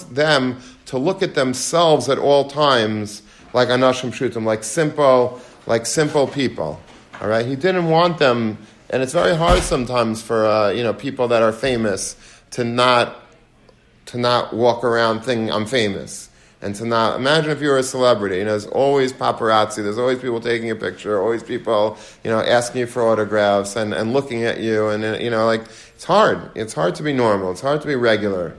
them 0.04 0.60
to 0.86 0.98
look 0.98 1.22
at 1.22 1.34
themselves 1.34 2.08
at 2.08 2.18
all 2.18 2.44
times 2.48 3.22
like 3.52 3.68
anashim 3.68 4.12
shutim, 4.12 4.44
like 4.44 4.62
simple, 4.62 5.40
like 5.66 5.86
simple 5.86 6.26
people. 6.26 6.80
All 7.20 7.28
right, 7.28 7.44
he 7.44 7.56
didn't 7.56 7.88
want 7.88 8.18
them, 8.18 8.58
and 8.90 9.02
it's 9.02 9.12
very 9.12 9.34
hard 9.34 9.62
sometimes 9.62 10.22
for 10.22 10.46
uh, 10.46 10.70
you 10.70 10.82
know 10.84 10.94
people 10.94 11.26
that 11.28 11.42
are 11.42 11.52
famous 11.52 12.14
to 12.52 12.62
not 12.62 13.19
to 14.10 14.18
not 14.18 14.52
walk 14.52 14.82
around 14.82 15.20
thinking 15.20 15.52
I'm 15.52 15.66
famous 15.66 16.30
and 16.60 16.74
to 16.74 16.84
not 16.84 17.16
imagine 17.16 17.50
if 17.50 17.62
you 17.62 17.68
were 17.68 17.78
a 17.78 17.82
celebrity. 17.82 18.38
You 18.38 18.44
know, 18.44 18.50
there's 18.50 18.66
always 18.66 19.12
paparazzi. 19.12 19.76
There's 19.76 19.98
always 19.98 20.18
people 20.18 20.40
taking 20.40 20.68
a 20.70 20.74
picture. 20.74 21.20
Always 21.20 21.44
people, 21.44 21.96
you 22.24 22.30
know, 22.30 22.40
asking 22.40 22.80
you 22.80 22.86
for 22.86 23.02
autographs 23.02 23.76
and, 23.76 23.94
and 23.94 24.12
looking 24.12 24.42
at 24.42 24.58
you. 24.58 24.88
And 24.88 25.04
uh, 25.04 25.18
you 25.20 25.30
know, 25.30 25.46
like 25.46 25.62
it's 25.94 26.04
hard. 26.04 26.50
It's 26.56 26.74
hard 26.74 26.96
to 26.96 27.04
be 27.04 27.12
normal. 27.12 27.52
It's 27.52 27.60
hard 27.60 27.80
to 27.82 27.86
be 27.86 27.94
regular. 27.94 28.56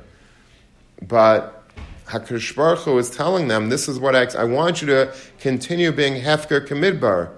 But 1.05 1.63
Hakadosh 2.05 2.55
Baruch 2.55 2.79
Hu 2.79 2.97
is 2.97 3.09
telling 3.09 3.49
them, 3.49 3.69
this 3.69 3.89
is 3.89 3.99
what 3.99 4.15
I, 4.15 4.23
I 4.39 4.45
want 4.45 4.81
you 4.81 4.87
to 4.87 5.13
continue 5.39 5.91
being 5.91 6.21
hefker 6.21 6.65
kamidbar. 6.65 7.29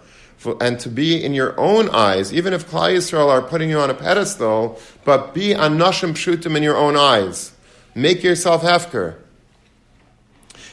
And 0.62 0.78
to 0.82 0.89
be 0.89 1.23
in 1.23 1.34
your 1.34 1.58
own 1.58 1.89
eyes, 1.89 2.34
even 2.34 2.54
if 2.54 2.69
Klal 2.69 2.93
Yisrael 2.93 3.30
are 3.30 3.41
putting 3.41 3.69
you 3.69 3.80
on 3.80 3.89
a 3.89 3.93
pedestal, 3.93 4.78
but 5.06 5.34
be 5.34 5.54
anashim 5.54 6.12
pshutim 6.12 6.58
in 6.58 6.63
your 6.63 6.76
own 6.76 6.97
eyes. 6.97 7.53
Make 7.96 8.24
yourself 8.24 8.64
hefker. 8.64 9.16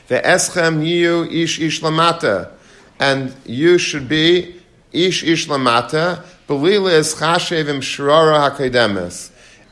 Ve'eschem 0.09 0.87
yu 0.87 1.25
ish 1.25 1.61
ish 1.61 1.81
lamata. 1.81 2.51
And 2.99 3.35
you 3.45 3.79
should 3.79 4.09
be 4.09 4.57
ish 4.93 5.23
ish 5.23 5.49
lamata, 5.49 6.25
belila 6.49 6.93
is 6.93 7.15
chashev 7.15 7.69
im 7.69 7.81
shrara 7.81 8.51
hakedemis. 8.51 9.31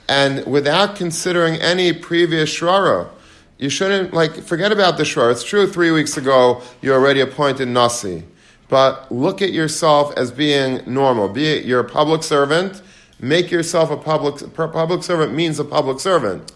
And 0.08 0.46
without 0.46 0.96
considering 0.96 1.56
any 1.56 1.92
previous 1.92 2.50
shrara, 2.50 3.10
You 3.58 3.68
shouldn't, 3.68 4.14
like, 4.14 4.34
forget 4.44 4.70
about 4.70 4.98
the 4.98 5.04
shore. 5.04 5.32
It's 5.32 5.42
true 5.42 5.66
three 5.66 5.90
weeks 5.90 6.16
ago 6.16 6.62
you 6.80 6.92
already 6.92 7.20
appointed 7.20 7.66
Nasi. 7.66 8.22
But 8.68 9.10
look 9.10 9.42
at 9.42 9.52
yourself 9.52 10.16
as 10.16 10.30
being 10.30 10.82
normal. 10.86 11.28
Be 11.28 11.46
it 11.46 11.64
you're 11.64 11.80
a 11.80 11.88
public 11.88 12.22
servant, 12.22 12.80
make 13.18 13.50
yourself 13.50 13.90
a 13.90 13.96
public, 13.96 14.54
public 14.54 15.02
servant 15.02 15.34
means 15.34 15.58
a 15.58 15.64
public 15.64 15.98
servant. 15.98 16.52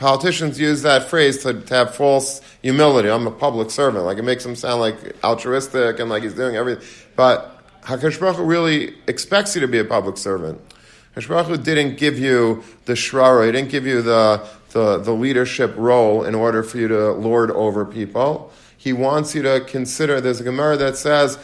Politicians 0.00 0.58
use 0.58 0.80
that 0.80 1.10
phrase 1.10 1.42
to, 1.42 1.52
to 1.60 1.74
have 1.74 1.94
false 1.94 2.40
humility. 2.62 3.10
I'm 3.10 3.26
a 3.26 3.30
public 3.30 3.70
servant. 3.70 4.06
Like 4.06 4.16
it 4.16 4.22
makes 4.22 4.42
him 4.46 4.56
sound 4.56 4.80
like 4.80 4.96
altruistic 5.22 6.00
and 6.00 6.08
like 6.08 6.22
he's 6.22 6.32
doing 6.32 6.56
everything. 6.56 6.82
But 7.16 7.60
HaKadosh 7.82 8.18
Baruch 8.18 8.36
Hu 8.36 8.44
really 8.44 8.94
expects 9.06 9.54
you 9.54 9.60
to 9.60 9.68
be 9.68 9.78
a 9.78 9.84
public 9.84 10.16
servant. 10.16 10.58
HaKadosh 11.14 11.28
Baruch 11.28 11.46
Hu 11.48 11.56
didn't 11.58 11.98
give 11.98 12.18
you 12.18 12.64
the 12.86 12.96
shrara, 12.96 13.44
he 13.44 13.52
didn't 13.52 13.68
give 13.68 13.86
you 13.86 14.00
the, 14.00 14.48
the, 14.70 14.96
the 15.00 15.12
leadership 15.12 15.74
role 15.76 16.24
in 16.24 16.34
order 16.34 16.62
for 16.62 16.78
you 16.78 16.88
to 16.88 17.12
lord 17.12 17.50
over 17.50 17.84
people. 17.84 18.50
He 18.78 18.94
wants 18.94 19.34
you 19.34 19.42
to 19.42 19.60
consider, 19.66 20.18
there's 20.22 20.40
a 20.40 20.44
Gemara 20.44 20.78
that 20.78 20.96
says, 20.96 21.38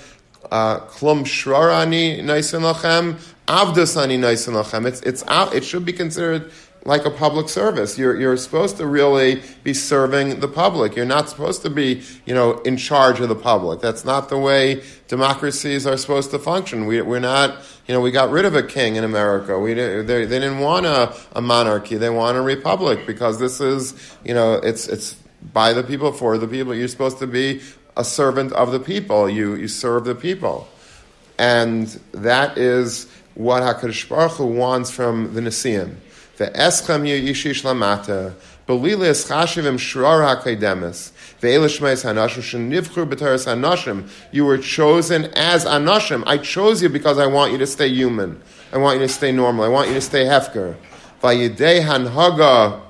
uh, 0.50 0.80
Klum 0.80 1.24
shrarani 1.26 2.24
naisin 2.24 2.62
lachem, 2.62 3.20
avdasani 3.46 4.18
naisin 4.18 4.54
lachem. 4.54 4.86
It's, 4.86 5.02
it's 5.02 5.22
it 5.54 5.62
should 5.62 5.84
be 5.84 5.92
considered 5.92 6.50
like 6.87 7.05
a 7.05 7.11
public 7.11 7.49
service. 7.49 7.99
You're, 7.99 8.18
you're 8.18 8.37
supposed 8.37 8.77
to 8.77 8.87
really 8.87 9.42
be 9.64 9.75
serving 9.75 10.38
the 10.38 10.46
public. 10.46 10.94
You're 10.94 11.05
not 11.05 11.29
supposed 11.29 11.62
to 11.62 11.70
be, 11.70 12.03
you 12.25 12.33
know, 12.33 12.59
in 12.61 12.77
charge 12.77 13.18
of 13.18 13.29
the 13.29 13.35
public. 13.35 13.81
That's 13.81 14.05
not 14.05 14.29
the 14.29 14.38
way 14.38 14.85
democracies 15.09 15.85
are 15.85 15.96
supposed 15.96 16.31
to 16.31 16.38
function. 16.38 16.87
We, 16.87 17.03
we're 17.03 17.18
not, 17.18 17.61
you 17.88 17.94
know, 17.94 18.01
we 18.01 18.12
got 18.12 18.31
rid 18.31 18.44
of 18.44 18.55
a 18.55 18.62
king 18.62 18.94
in 18.94 19.03
America. 19.03 19.59
We 19.59 19.75
they, 19.75 20.03
they 20.03 20.27
didn't 20.27 20.61
want 20.61 20.87
a, 20.87 21.12
a 21.33 21.40
monarchy. 21.40 21.96
They 21.96 22.11
want 22.11 22.38
a 22.38 22.40
republic 22.40 23.05
because 23.05 23.40
this 23.40 23.61
is, 23.61 24.16
you 24.25 24.33
know, 24.33 24.55
it's, 24.55 24.87
it's 24.87 25.16
by 25.53 25.72
the 25.72 25.83
people, 25.83 26.12
for 26.12 26.38
the 26.38 26.46
people. 26.46 26.72
You're 26.72 26.88
supposed 26.88 27.18
to 27.18 27.27
be 27.27 27.62
a 27.96 28.05
servant 28.05 28.53
of 28.53 28.70
the 28.70 28.81
people. 28.81 29.29
You, 29.29 29.57
you 29.57 29.66
serve 29.66 30.05
the 30.05 30.14
people. 30.14 30.68
And 31.37 31.88
that 32.12 32.57
is 32.57 33.11
what 33.35 33.62
HaKadosh 33.62 34.09
Baruch 34.09 34.33
Hu 34.33 34.46
wants 34.46 34.90
from 34.90 35.35
the 35.35 35.40
Nisim. 35.40 35.96
Ve'eschem 36.38 37.07
yishish 37.07 37.62
lamata, 37.62 38.35
belilis 38.68 39.27
chashivim 39.27 39.79
shrar 39.79 40.22
ha'kaidemis, 40.22 41.12
ve'elishmeis 41.40 42.05
hanashim 42.05 42.42
shenivchur 42.42 43.09
b'teres 43.09 43.46
hanashim. 43.46 44.09
You 44.33 44.44
were 44.44 44.59
chosen 44.59 45.27
as 45.35 45.64
anashim. 45.64 46.22
I 46.27 46.37
chose 46.38 46.83
you 46.83 46.90
because 46.90 47.18
I 47.18 47.27
want 47.27 47.53
you 47.53 47.59
to 47.59 47.66
stay 47.66 47.88
human. 47.88 48.42
I 48.72 48.79
want 48.79 49.01
you 49.01 49.07
to 49.07 49.12
stay 49.12 49.33
normal. 49.33 49.64
I 49.64 49.68
want 49.68 49.88
you 49.88 49.94
to 49.94 50.01
stay 50.01 50.25
hefker. 50.25 50.77
Vayidei 51.22 51.83
hanhaga 51.83 52.83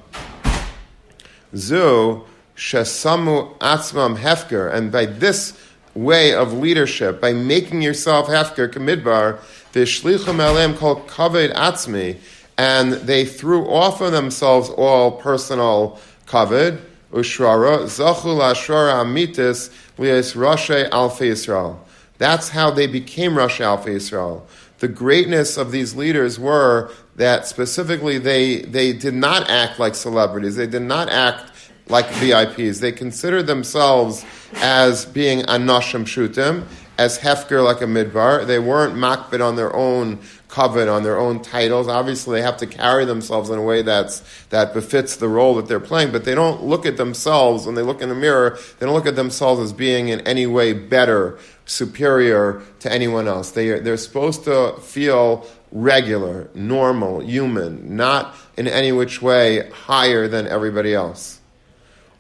zu 1.55 2.25
shesamu 2.57 3.57
atzmam 3.59 4.17
hefker. 4.17 4.73
And 4.73 4.91
by 4.91 5.07
this 5.07 5.57
way 5.95 6.35
of 6.35 6.53
leadership, 6.53 7.21
by 7.21 7.33
making 7.33 7.83
yourself 7.83 8.27
hefker, 8.27 8.73
kamidbar, 8.73 9.39
v'shlichum 9.73 10.41
elem 10.41 10.77
kol 10.77 10.97
kaved 11.03 11.55
atzmi, 11.55 12.17
and 12.59 12.92
they 12.92 13.25
threw 13.25 13.66
off 13.69 14.01
of 14.01 14.12
themselves 14.12 14.71
all 14.71 15.12
personal 15.12 16.01
kavod, 16.27 16.81
ushrara, 17.12 17.85
zachul 17.85 18.40
ashrara 18.40 19.05
amitis, 19.05 19.71
lias 19.99 20.35
rashe 20.35 20.88
alfa 20.90 21.25
Yisrael. 21.25 21.79
That's 22.19 22.49
how 22.49 22.71
they 22.71 22.87
became 22.87 23.33
Rasha 23.33 23.61
Alpha 23.61 23.90
Yisrael. 23.90 24.42
The 24.79 24.88
greatness 24.88 25.57
of 25.57 25.71
these 25.71 25.95
leaders 25.95 26.38
were 26.38 26.90
that 27.16 27.47
specifically 27.47 28.19
they, 28.19 28.62
they 28.62 28.92
did 28.92 29.14
not 29.14 29.49
act 29.49 29.79
like 29.79 29.95
celebrities. 29.95 30.57
They 30.57 30.66
did 30.66 30.83
not 30.83 31.09
act 31.09 31.53
like 31.88 32.07
VIPs. 32.07 32.81
They 32.81 32.92
considered 32.92 33.47
themselves 33.47 34.25
as 34.57 35.07
being 35.07 35.40
anoshim 35.42 36.05
shutim, 36.05 36.66
as 36.99 37.19
hefker 37.19 37.64
like 37.64 37.81
a 37.81 37.87
midbar. 37.87 38.47
They 38.47 38.59
weren't 38.59 38.95
makbid 38.95 39.47
on 39.47 39.57
their 39.57 39.75
own 39.75 40.19
covet 40.57 40.88
on 40.88 41.03
their 41.03 41.19
own 41.19 41.38
titles. 41.42 41.87
Obviously, 41.87 42.38
they 42.38 42.42
have 42.42 42.57
to 42.57 42.66
carry 42.66 43.05
themselves 43.05 43.51
in 43.51 43.59
a 43.59 43.62
way 43.62 43.83
that's, 43.83 44.23
that 44.49 44.73
befits 44.73 45.16
the 45.16 45.29
role 45.29 45.55
that 45.57 45.69
they're 45.69 45.79
playing, 45.79 46.11
but 46.11 46.25
they 46.25 46.35
don't 46.35 46.64
look 46.64 46.87
at 46.87 46.97
themselves 46.97 47.66
when 47.66 47.75
they 47.75 47.83
look 47.83 48.01
in 48.01 48.09
the 48.09 48.14
mirror, 48.14 48.59
they 48.79 48.87
don't 48.87 48.95
look 48.95 49.05
at 49.05 49.16
themselves 49.16 49.61
as 49.61 49.75
being 49.75 50.09
in 50.09 50.21
any 50.23 50.47
way 50.47 50.73
better, 50.73 51.38
superior 51.66 52.62
to 52.81 52.90
anyone 52.90 53.29
else. 53.29 53.51
They, 53.51 53.81
they're 53.81 53.99
supposed 53.99 54.45
to 54.45 54.73
feel 54.81 55.47
regular, 55.73 56.49
normal, 56.55 57.21
human, 57.21 57.95
not 57.95 58.35
in 58.57 58.66
any 58.66 58.92
which 58.92 59.21
way 59.21 59.69
higher 59.69 60.27
than 60.27 60.47
everybody 60.47 60.95
else. 60.95 61.38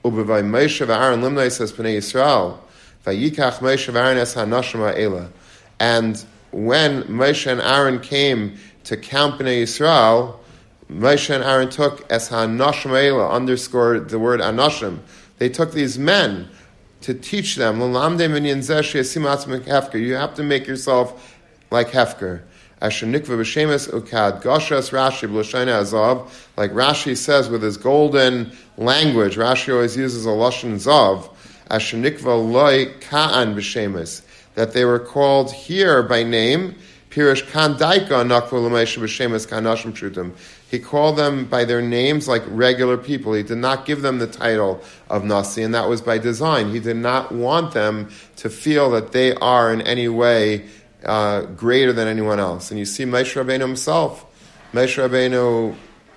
Ubevay 0.04 0.44
Moshe 0.44 1.50
says 1.50 1.72
Pnei 1.72 1.96
Yisrael, 1.96 2.58
Moshe 3.62 5.16
es 5.16 5.28
And 5.80 6.26
when 6.56 7.02
Moshe 7.02 7.46
and 7.46 7.60
Aaron 7.60 8.00
came 8.00 8.56
to 8.84 8.96
count 8.96 9.38
Bnei 9.38 9.64
Yisrael, 9.64 10.38
Moshe 10.90 11.28
and 11.28 11.44
Aaron 11.44 11.68
took 11.68 12.10
as 12.10 12.30
Hanoshim 12.30 13.30
underscored 13.30 14.08
the 14.08 14.18
word 14.18 14.40
Anoshim. 14.40 15.00
They 15.36 15.50
took 15.50 15.72
these 15.72 15.98
men 15.98 16.48
to 17.02 17.12
teach 17.12 17.56
them. 17.56 17.78
You 17.80 17.92
have 17.92 18.18
to 20.34 20.42
make 20.42 20.66
yourself 20.66 21.36
like 21.70 21.88
Hefker. 21.88 22.40
Like 22.80 22.92
Rashi 26.72 27.16
says 27.16 27.48
with 27.50 27.62
his 27.62 27.76
golden 27.76 28.52
language, 28.78 29.36
Rashi 29.36 29.74
always 29.74 29.94
uses 29.96 30.24
a 30.24 30.30
lashon 30.30 30.76
zav. 30.76 31.28
Ashenikva 31.70 32.50
loy 32.50 32.94
ka'an 33.00 33.54
b'shemes 33.54 34.22
that 34.56 34.72
they 34.72 34.84
were 34.84 34.98
called 34.98 35.52
here 35.52 36.02
by 36.02 36.24
name. 36.24 36.74
Pirish 37.10 37.44
Kandaika. 37.46 38.20
He 40.70 40.78
called 40.78 41.16
them 41.16 41.44
by 41.46 41.64
their 41.64 41.80
names 41.80 42.28
like 42.28 42.42
regular 42.48 42.98
people. 42.98 43.32
He 43.32 43.42
did 43.42 43.58
not 43.58 43.86
give 43.86 44.02
them 44.02 44.18
the 44.18 44.26
title 44.26 44.82
of 45.08 45.24
Nasi, 45.24 45.62
and 45.62 45.72
that 45.74 45.88
was 45.88 46.02
by 46.02 46.18
design. 46.18 46.72
He 46.72 46.80
did 46.80 46.96
not 46.96 47.32
want 47.32 47.72
them 47.72 48.10
to 48.36 48.50
feel 48.50 48.90
that 48.90 49.12
they 49.12 49.34
are 49.36 49.72
in 49.72 49.80
any 49.80 50.08
way 50.08 50.68
uh, 51.04 51.42
greater 51.42 51.92
than 51.92 52.08
anyone 52.08 52.40
else. 52.40 52.70
And 52.70 52.78
you 52.78 52.84
see 52.84 53.04
Moshe 53.04 53.32
Rabbeinu 53.40 53.60
himself. 53.60 54.26
Moshe 54.72 54.96
Rabbeinu, 54.96 55.74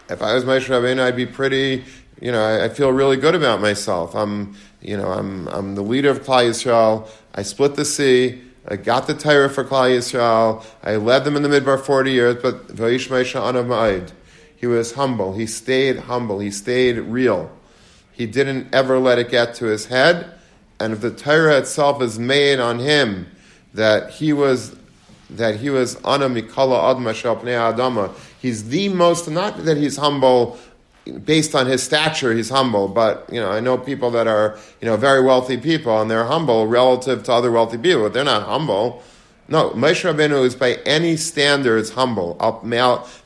if 0.09 0.21
I 0.21 0.33
was 0.33 0.43
Moshe 0.43 0.67
Rabbeinu, 0.67 1.01
I'd 1.01 1.15
be 1.15 1.27
pretty, 1.27 1.85
you 2.19 2.31
know, 2.31 2.43
I, 2.43 2.65
I 2.65 2.69
feel 2.69 2.91
really 2.91 3.17
good 3.17 3.35
about 3.35 3.61
myself. 3.61 4.15
I'm, 4.15 4.55
you 4.81 4.97
know, 4.97 5.11
I'm, 5.11 5.47
I'm 5.49 5.75
the 5.75 5.83
leader 5.83 6.09
of 6.09 6.23
Klal 6.23 6.49
Yisrael. 6.49 7.07
I 7.39 7.41
split 7.41 7.75
the 7.75 7.85
sea. 7.85 8.41
I 8.67 8.75
got 8.75 9.07
the 9.07 9.13
Torah 9.13 9.49
for 9.49 9.63
Klal 9.63 9.89
Yisrael. 9.89 10.61
I 10.83 10.97
led 10.97 11.23
them 11.23 11.37
in 11.37 11.41
the 11.41 11.47
Midbar 11.47 11.79
40 11.79 12.11
years, 12.11 12.35
but. 12.35 12.77
He 14.57 14.67
was 14.67 14.91
humble. 14.91 15.33
He 15.35 15.47
stayed 15.47 15.99
humble. 15.99 16.39
He 16.39 16.51
stayed 16.51 16.97
real. 16.97 17.49
He 18.11 18.25
didn't 18.25 18.75
ever 18.75 18.99
let 18.99 19.19
it 19.19 19.29
get 19.29 19.53
to 19.55 19.67
his 19.67 19.85
head. 19.85 20.33
And 20.81 20.91
if 20.91 20.99
the 20.99 21.11
Torah 21.11 21.59
itself 21.59 22.01
is 22.01 22.19
made 22.19 22.59
on 22.59 22.79
him 22.79 23.27
that 23.73 24.09
he 24.09 24.33
was 24.33 24.75
that 25.29 25.55
he 25.55 25.69
was 25.69 25.95
ana 26.03 26.27
mikala 26.27 26.93
adma 26.93 27.13
adama, 27.13 28.13
he's 28.41 28.67
the 28.67 28.89
most 28.89 29.29
not 29.29 29.63
that 29.63 29.77
he's 29.77 29.95
humble 29.95 30.59
based 31.11 31.55
on 31.55 31.67
his 31.67 31.83
stature, 31.83 32.33
he's 32.33 32.49
humble. 32.49 32.87
But 32.87 33.29
you 33.31 33.39
know, 33.39 33.49
I 33.49 33.59
know 33.59 33.77
people 33.77 34.11
that 34.11 34.27
are 34.27 34.57
you 34.81 34.87
know 34.87 34.97
very 34.97 35.23
wealthy 35.23 35.57
people, 35.57 36.01
and 36.01 36.09
they're 36.09 36.25
humble 36.25 36.67
relative 36.67 37.23
to 37.23 37.33
other 37.33 37.51
wealthy 37.51 37.77
people, 37.77 38.03
but 38.03 38.13
they're 38.13 38.23
not 38.23 38.43
humble. 38.43 39.03
No, 39.49 39.71
Moshe 39.71 40.03
Rabbeinu 40.05 40.45
is 40.45 40.55
by 40.55 40.73
any 40.85 41.17
standards 41.17 41.89
humble. 41.89 42.37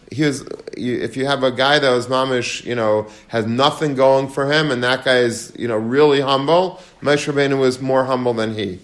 he 0.09 0.23
was, 0.23 0.47
if 0.77 1.17
you 1.17 1.25
have 1.25 1.43
a 1.43 1.51
guy 1.51 1.79
that 1.79 1.89
was 1.91 2.07
mamish, 2.07 2.63
you 2.63 2.75
know, 2.75 3.07
has 3.27 3.45
nothing 3.45 3.93
going 3.93 4.29
for 4.29 4.49
him, 4.49 4.71
and 4.71 4.81
that 4.85 5.03
guy 5.03 5.17
is, 5.17 5.51
you 5.59 5.67
know, 5.67 5.75
really 5.75 6.21
humble, 6.21 6.81
Moshe 7.01 7.31
Rabbeinu 7.31 7.59
was 7.59 7.81
more 7.81 8.05
humble 8.05 8.33
than 8.33 8.55
he. 8.55 8.79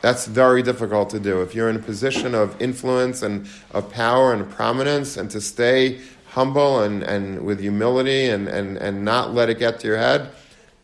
That's 0.00 0.26
very 0.26 0.62
difficult 0.62 1.10
to 1.10 1.18
do. 1.18 1.42
If 1.42 1.56
you're 1.56 1.68
in 1.68 1.74
a 1.74 1.80
position 1.80 2.34
of 2.36 2.60
influence 2.62 3.20
and 3.22 3.48
of 3.72 3.90
power 3.90 4.32
and 4.32 4.48
prominence, 4.48 5.16
and 5.16 5.28
to 5.32 5.40
stay 5.40 5.98
humble 6.28 6.80
and, 6.80 7.02
and 7.02 7.44
with 7.44 7.60
humility 7.60 8.26
and, 8.26 8.48
and, 8.48 8.76
and 8.76 9.04
not 9.04 9.34
let 9.34 9.48
it 9.48 9.58
get 9.58 9.80
to 9.80 9.86
your 9.86 9.96
head, 9.96 10.30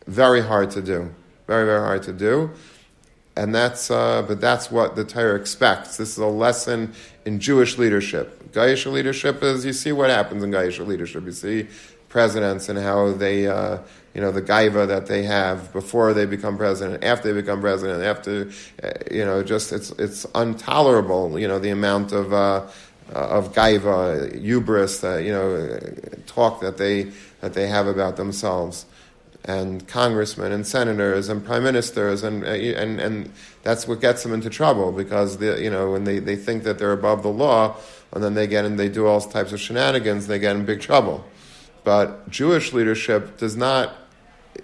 very 0.07 0.41
hard 0.41 0.71
to 0.71 0.81
do. 0.81 1.13
Very, 1.47 1.65
very 1.65 1.81
hard 1.81 2.03
to 2.03 2.13
do. 2.13 2.51
And 3.37 3.53
that's, 3.53 3.91
uh, 3.91 4.23
but 4.23 4.39
that's 4.39 4.71
what 4.71 4.95
the 4.95 5.03
Torah 5.03 5.35
expects. 5.35 5.97
This 5.97 6.11
is 6.11 6.17
a 6.17 6.25
lesson 6.25 6.93
in 7.25 7.39
Jewish 7.39 7.77
leadership. 7.77 8.51
Gaish 8.51 8.89
leadership 8.89 9.43
is, 9.43 9.65
you 9.65 9.73
see 9.73 9.91
what 9.91 10.09
happens 10.09 10.43
in 10.43 10.51
Gaish 10.51 10.85
leadership. 10.85 11.25
You 11.25 11.31
see 11.33 11.67
presidents 12.07 12.69
and 12.69 12.79
how 12.79 13.11
they, 13.11 13.45
uh, 13.45 13.79
you 14.13 14.21
know, 14.21 14.31
the 14.31 14.41
gaiva 14.41 14.87
that 14.87 15.05
they 15.07 15.23
have 15.23 15.73
before 15.73 16.13
they 16.13 16.25
become 16.25 16.57
president, 16.57 17.03
after 17.03 17.33
they 17.33 17.41
become 17.41 17.59
president, 17.59 18.01
after, 18.03 18.49
uh, 18.81 18.91
you 19.11 19.25
know, 19.25 19.43
just, 19.43 19.73
it's, 19.73 19.91
it's 19.91 20.25
intolerable, 20.33 21.37
you 21.37 21.47
know, 21.47 21.59
the 21.59 21.71
amount 21.71 22.13
of, 22.13 22.31
uh, 22.31 22.65
Uh, 23.13 23.19
of 23.19 23.53
gaiva, 23.53 24.33
hubris, 24.41 25.03
uh, 25.03 25.17
you 25.17 25.31
know, 25.31 25.55
uh, 25.55 25.79
talk 26.25 26.59
that 26.61 26.77
they 26.77 27.03
that 27.41 27.53
they 27.53 27.67
have 27.67 27.87
about 27.87 28.17
themselves. 28.17 28.85
and 29.47 29.87
congressmen 29.87 30.51
and 30.51 30.65
senators 30.65 31.29
and 31.29 31.45
prime 31.45 31.63
ministers 31.63 32.23
and 32.23 32.43
uh, 32.43 32.47
and 32.47 32.99
and 32.99 33.31
that's 33.61 33.87
what 33.87 34.01
gets 34.01 34.23
them 34.23 34.33
into 34.33 34.49
trouble 34.49 34.91
because 34.91 35.37
the, 35.37 35.61
you 35.61 35.69
know 35.69 35.91
when 35.91 36.03
they, 36.03 36.17
they 36.19 36.35
think 36.35 36.63
that 36.63 36.79
they're 36.79 36.93
above 36.93 37.21
the 37.21 37.29
law 37.29 37.75
and 38.13 38.23
then 38.23 38.33
they 38.33 38.47
get 38.47 38.65
and 38.65 38.79
they 38.79 38.89
do 38.89 39.05
all 39.05 39.21
types 39.21 39.51
of 39.51 39.59
shenanigans 39.59 40.25
they 40.25 40.39
get 40.39 40.55
in 40.55 40.65
big 40.65 40.81
trouble 40.81 41.23
but 41.83 42.27
Jewish 42.29 42.73
leadership 42.73 43.37
does 43.37 43.55
not 43.55 43.95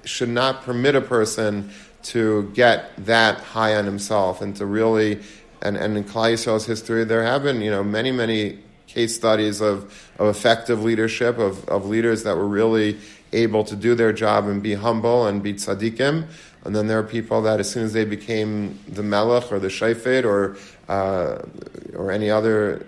should 0.03 0.29
not 0.29 0.63
permit 0.63 0.95
a 0.95 1.01
person 1.01 1.71
to 2.03 2.49
get 2.55 2.89
that 3.05 3.37
high 3.39 3.75
on 3.75 3.85
himself 3.85 4.41
and 4.41 4.55
to 4.55 4.65
really 4.65 5.19
and, 5.61 5.77
and 5.77 5.97
in 5.97 6.03
Klal 6.03 6.33
Yisrael's 6.33 6.65
history 6.65 7.03
there 7.03 7.23
have 7.23 7.43
been 7.43 7.61
you 7.61 7.71
know 7.71 7.83
many 7.83 8.11
many 8.11 8.59
case 8.87 9.15
studies 9.15 9.61
of, 9.61 9.83
of 10.19 10.27
effective 10.27 10.83
leadership 10.83 11.37
of, 11.37 11.67
of 11.69 11.85
leaders 11.85 12.23
that 12.23 12.35
were 12.35 12.47
really 12.47 12.97
able 13.33 13.63
to 13.63 13.75
do 13.75 13.95
their 13.95 14.11
job 14.11 14.47
and 14.47 14.61
be 14.61 14.73
humble 14.73 15.27
and 15.27 15.41
be 15.41 15.53
tzaddikim. 15.53 16.27
And 16.63 16.75
then 16.75 16.87
there 16.87 16.99
are 16.99 17.03
people 17.03 17.41
that 17.43 17.59
as 17.59 17.69
soon 17.71 17.83
as 17.85 17.93
they 17.93 18.05
became 18.05 18.77
the 18.87 19.01
melech 19.01 19.51
or 19.51 19.59
the 19.59 19.69
shayfet 19.69 20.25
or 20.25 20.57
uh, 20.89 21.41
or 21.95 22.11
any 22.11 22.29
other 22.29 22.85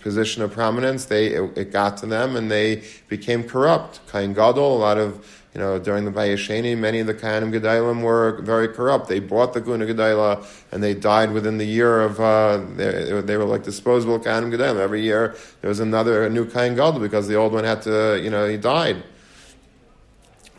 position 0.00 0.42
of 0.42 0.52
prominence, 0.52 1.06
they 1.06 1.28
it, 1.28 1.56
it, 1.56 1.72
got 1.72 1.96
to 1.98 2.06
them 2.06 2.36
and 2.36 2.50
they 2.50 2.84
became 3.08 3.42
corrupt. 3.42 4.00
Kain 4.12 4.34
Gadol, 4.34 4.76
a 4.76 4.78
lot 4.78 4.98
of 4.98 5.37
you 5.54 5.60
know 5.60 5.78
during 5.78 6.04
the 6.04 6.10
Bayesheni, 6.10 6.76
many 6.76 7.00
of 7.00 7.06
the 7.06 7.14
Kainim 7.14 7.52
Gedalim 7.52 8.02
were 8.02 8.40
very 8.42 8.68
corrupt. 8.68 9.08
They 9.08 9.20
bought 9.20 9.54
the 9.54 9.60
Guna 9.60 9.86
Gedailah 9.86 10.46
and 10.72 10.82
they 10.82 10.94
died 10.94 11.32
within 11.32 11.58
the 11.58 11.66
year 11.66 12.00
of 12.00 12.20
uh, 12.20 12.58
they, 12.76 13.20
they, 13.22 13.36
were 13.36 13.44
like 13.44 13.62
disposable 13.62 14.18
Kainim 14.20 14.52
Gedalim. 14.52 14.78
Every 14.78 15.02
year 15.02 15.36
there 15.60 15.68
was 15.68 15.80
another 15.80 16.24
a 16.24 16.30
new 16.30 16.44
Kain 16.44 16.74
Gadol 16.74 17.00
because 17.00 17.28
the 17.28 17.34
old 17.34 17.52
one 17.52 17.64
had 17.64 17.82
to 17.82 18.20
you 18.22 18.30
know 18.30 18.46
he 18.46 18.56
died. 18.56 19.02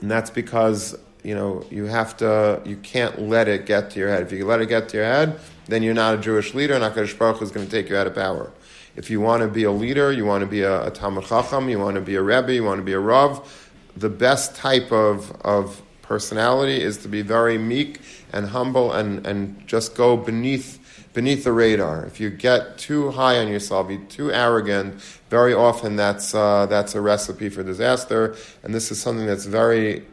And 0.01 0.09
that's 0.09 0.29
because, 0.29 0.97
you 1.23 1.35
know, 1.35 1.65
you 1.69 1.85
have 1.85 2.15
to, 2.17 2.61
you 2.65 2.77
can't 2.77 3.21
let 3.21 3.47
it 3.47 3.65
get 3.65 3.91
to 3.91 3.99
your 3.99 4.09
head. 4.09 4.23
If 4.23 4.31
you 4.31 4.45
let 4.45 4.61
it 4.61 4.67
get 4.67 4.89
to 4.89 4.97
your 4.97 5.05
head, 5.05 5.39
then 5.67 5.83
you're 5.83 5.93
not 5.93 6.15
a 6.15 6.17
Jewish 6.17 6.53
leader, 6.53 6.73
and 6.73 6.83
HaKadosh 6.83 7.17
Baruch 7.17 7.41
is 7.41 7.51
going 7.51 7.65
to 7.65 7.71
take 7.71 7.89
you 7.89 7.97
out 7.97 8.07
of 8.07 8.15
power. 8.15 8.51
If 8.95 9.09
you 9.09 9.21
want 9.21 9.43
to 9.43 9.47
be 9.47 9.63
a 9.63 9.71
leader, 9.71 10.11
you 10.11 10.25
want 10.25 10.41
to 10.41 10.47
be 10.47 10.61
a, 10.61 10.87
a 10.87 10.91
Talmud 10.91 11.25
Chacham, 11.25 11.69
you 11.69 11.79
want 11.79 11.95
to 11.95 12.01
be 12.01 12.15
a 12.15 12.21
Rebbe, 12.21 12.53
you 12.53 12.63
want 12.63 12.79
to 12.79 12.83
be 12.83 12.93
a 12.93 12.99
Rav, 12.99 13.68
the 13.99 14.09
best 14.09 14.55
type 14.55 14.91
of, 14.91 15.31
of 15.41 15.81
personality 16.01 16.81
is 16.81 16.97
to 16.97 17.07
be 17.07 17.21
very 17.21 17.57
meek 17.57 18.01
and 18.33 18.47
humble 18.47 18.91
and, 18.91 19.25
and 19.27 19.67
just 19.67 19.95
go 19.95 20.17
beneath 20.17 20.77
beneath 21.13 21.43
the 21.43 21.51
radar. 21.51 22.05
If 22.05 22.19
you 22.19 22.29
get 22.29 22.77
too 22.77 23.09
high 23.11 23.39
on 23.39 23.47
yourself, 23.47 23.89
you're 23.89 23.99
too 24.05 24.31
arrogant, 24.31 25.01
very 25.29 25.53
often 25.53 25.95
that's, 25.95 26.35
uh, 26.35 26.67
that's 26.67 26.93
a 26.95 27.01
recipe 27.01 27.49
for 27.49 27.63
disaster. 27.63 28.35
And 28.63 28.73
this 28.73 28.91
is 28.91 29.01
something 29.01 29.25
that's 29.25 29.45
very 29.45 30.05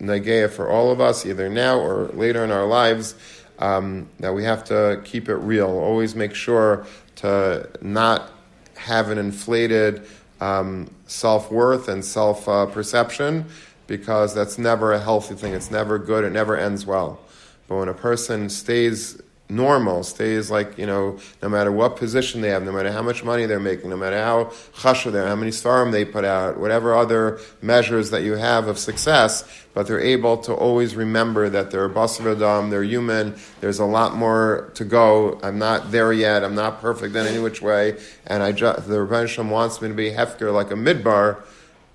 nageya 0.00 0.50
for 0.50 0.68
all 0.68 0.90
of 0.90 1.00
us, 1.00 1.24
either 1.24 1.48
now 1.48 1.78
or 1.78 2.08
later 2.08 2.44
in 2.44 2.50
our 2.50 2.66
lives, 2.66 3.14
um, 3.60 4.08
that 4.18 4.34
we 4.34 4.44
have 4.44 4.64
to 4.64 5.00
keep 5.04 5.28
it 5.28 5.36
real. 5.36 5.68
Always 5.68 6.14
make 6.14 6.34
sure 6.34 6.84
to 7.16 7.68
not 7.80 8.32
have 8.76 9.10
an 9.10 9.18
inflated 9.18 10.06
um, 10.40 10.90
self 11.06 11.50
worth 11.50 11.88
and 11.88 12.04
self 12.04 12.48
uh, 12.48 12.66
perception 12.66 13.46
because 13.86 14.34
that's 14.34 14.58
never 14.58 14.92
a 14.92 15.00
healthy 15.00 15.34
thing. 15.34 15.52
It's 15.52 15.70
never 15.70 15.98
good. 15.98 16.24
It 16.24 16.30
never 16.30 16.56
ends 16.56 16.86
well. 16.86 17.18
But 17.66 17.76
when 17.76 17.88
a 17.88 17.94
person 17.94 18.48
stays 18.48 19.20
normal, 19.50 20.02
stays 20.02 20.50
like, 20.50 20.78
you 20.78 20.86
know, 20.86 21.18
no 21.42 21.48
matter 21.48 21.72
what 21.72 21.96
position 21.96 22.40
they 22.40 22.48
have, 22.48 22.62
no 22.62 22.72
matter 22.72 22.92
how 22.92 23.02
much 23.02 23.24
money 23.24 23.46
they're 23.46 23.60
making, 23.60 23.90
no 23.90 23.96
matter 23.96 24.22
how 24.22 24.44
chasha 24.74 25.10
they're, 25.10 25.26
how 25.26 25.36
many 25.36 25.50
svarim 25.50 25.92
they 25.92 26.04
put 26.04 26.24
out, 26.24 26.58
whatever 26.58 26.94
other 26.94 27.40
measures 27.60 28.10
that 28.10 28.22
you 28.22 28.34
have 28.34 28.68
of 28.68 28.78
success, 28.78 29.44
but 29.74 29.86
they're 29.86 30.00
able 30.00 30.36
to 30.38 30.52
always 30.52 30.96
remember 30.96 31.48
that 31.48 31.70
they're 31.70 31.90
adam, 31.90 32.70
they're 32.70 32.82
human, 32.82 33.34
there's 33.60 33.78
a 33.78 33.84
lot 33.84 34.14
more 34.16 34.70
to 34.74 34.84
go, 34.84 35.38
I'm 35.42 35.58
not 35.58 35.90
there 35.90 36.12
yet, 36.12 36.44
I'm 36.44 36.54
not 36.54 36.80
perfect 36.80 37.14
in 37.16 37.26
any 37.26 37.38
which 37.38 37.62
way, 37.62 37.98
and 38.26 38.42
I 38.42 38.52
just, 38.52 38.88
the 38.88 39.02
Rebbe 39.02 39.42
wants 39.44 39.80
me 39.82 39.88
to 39.88 39.94
be 39.94 40.10
hefker 40.10 40.52
like 40.52 40.70
a 40.70 40.74
midbar, 40.74 41.42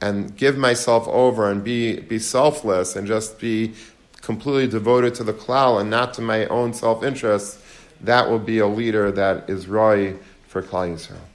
and 0.02 0.36
give 0.36 0.58
myself 0.58 1.08
over 1.08 1.50
and 1.50 1.64
be, 1.64 2.00
be 2.00 2.20
selfless 2.20 2.96
and 2.96 3.08
just 3.08 3.40
be 3.40 3.74
completely 4.26 4.68
devoted 4.68 5.14
to 5.16 5.24
the 5.24 5.34
klal 5.34 5.80
and 5.80 5.90
not 5.90 6.16
to 6.16 6.22
my 6.22 6.48
own 6.48 6.74
self 6.74 7.04
interest, 7.04 7.60
that 8.02 8.30
will 8.30 8.40
be 8.40 8.60
a 8.60 8.68
leader 8.68 9.12
that 9.12 9.50
is 9.50 9.68
Roy 9.68 10.16
for 10.48 10.62
Klal 10.62 10.94
Yisrael. 10.94 11.35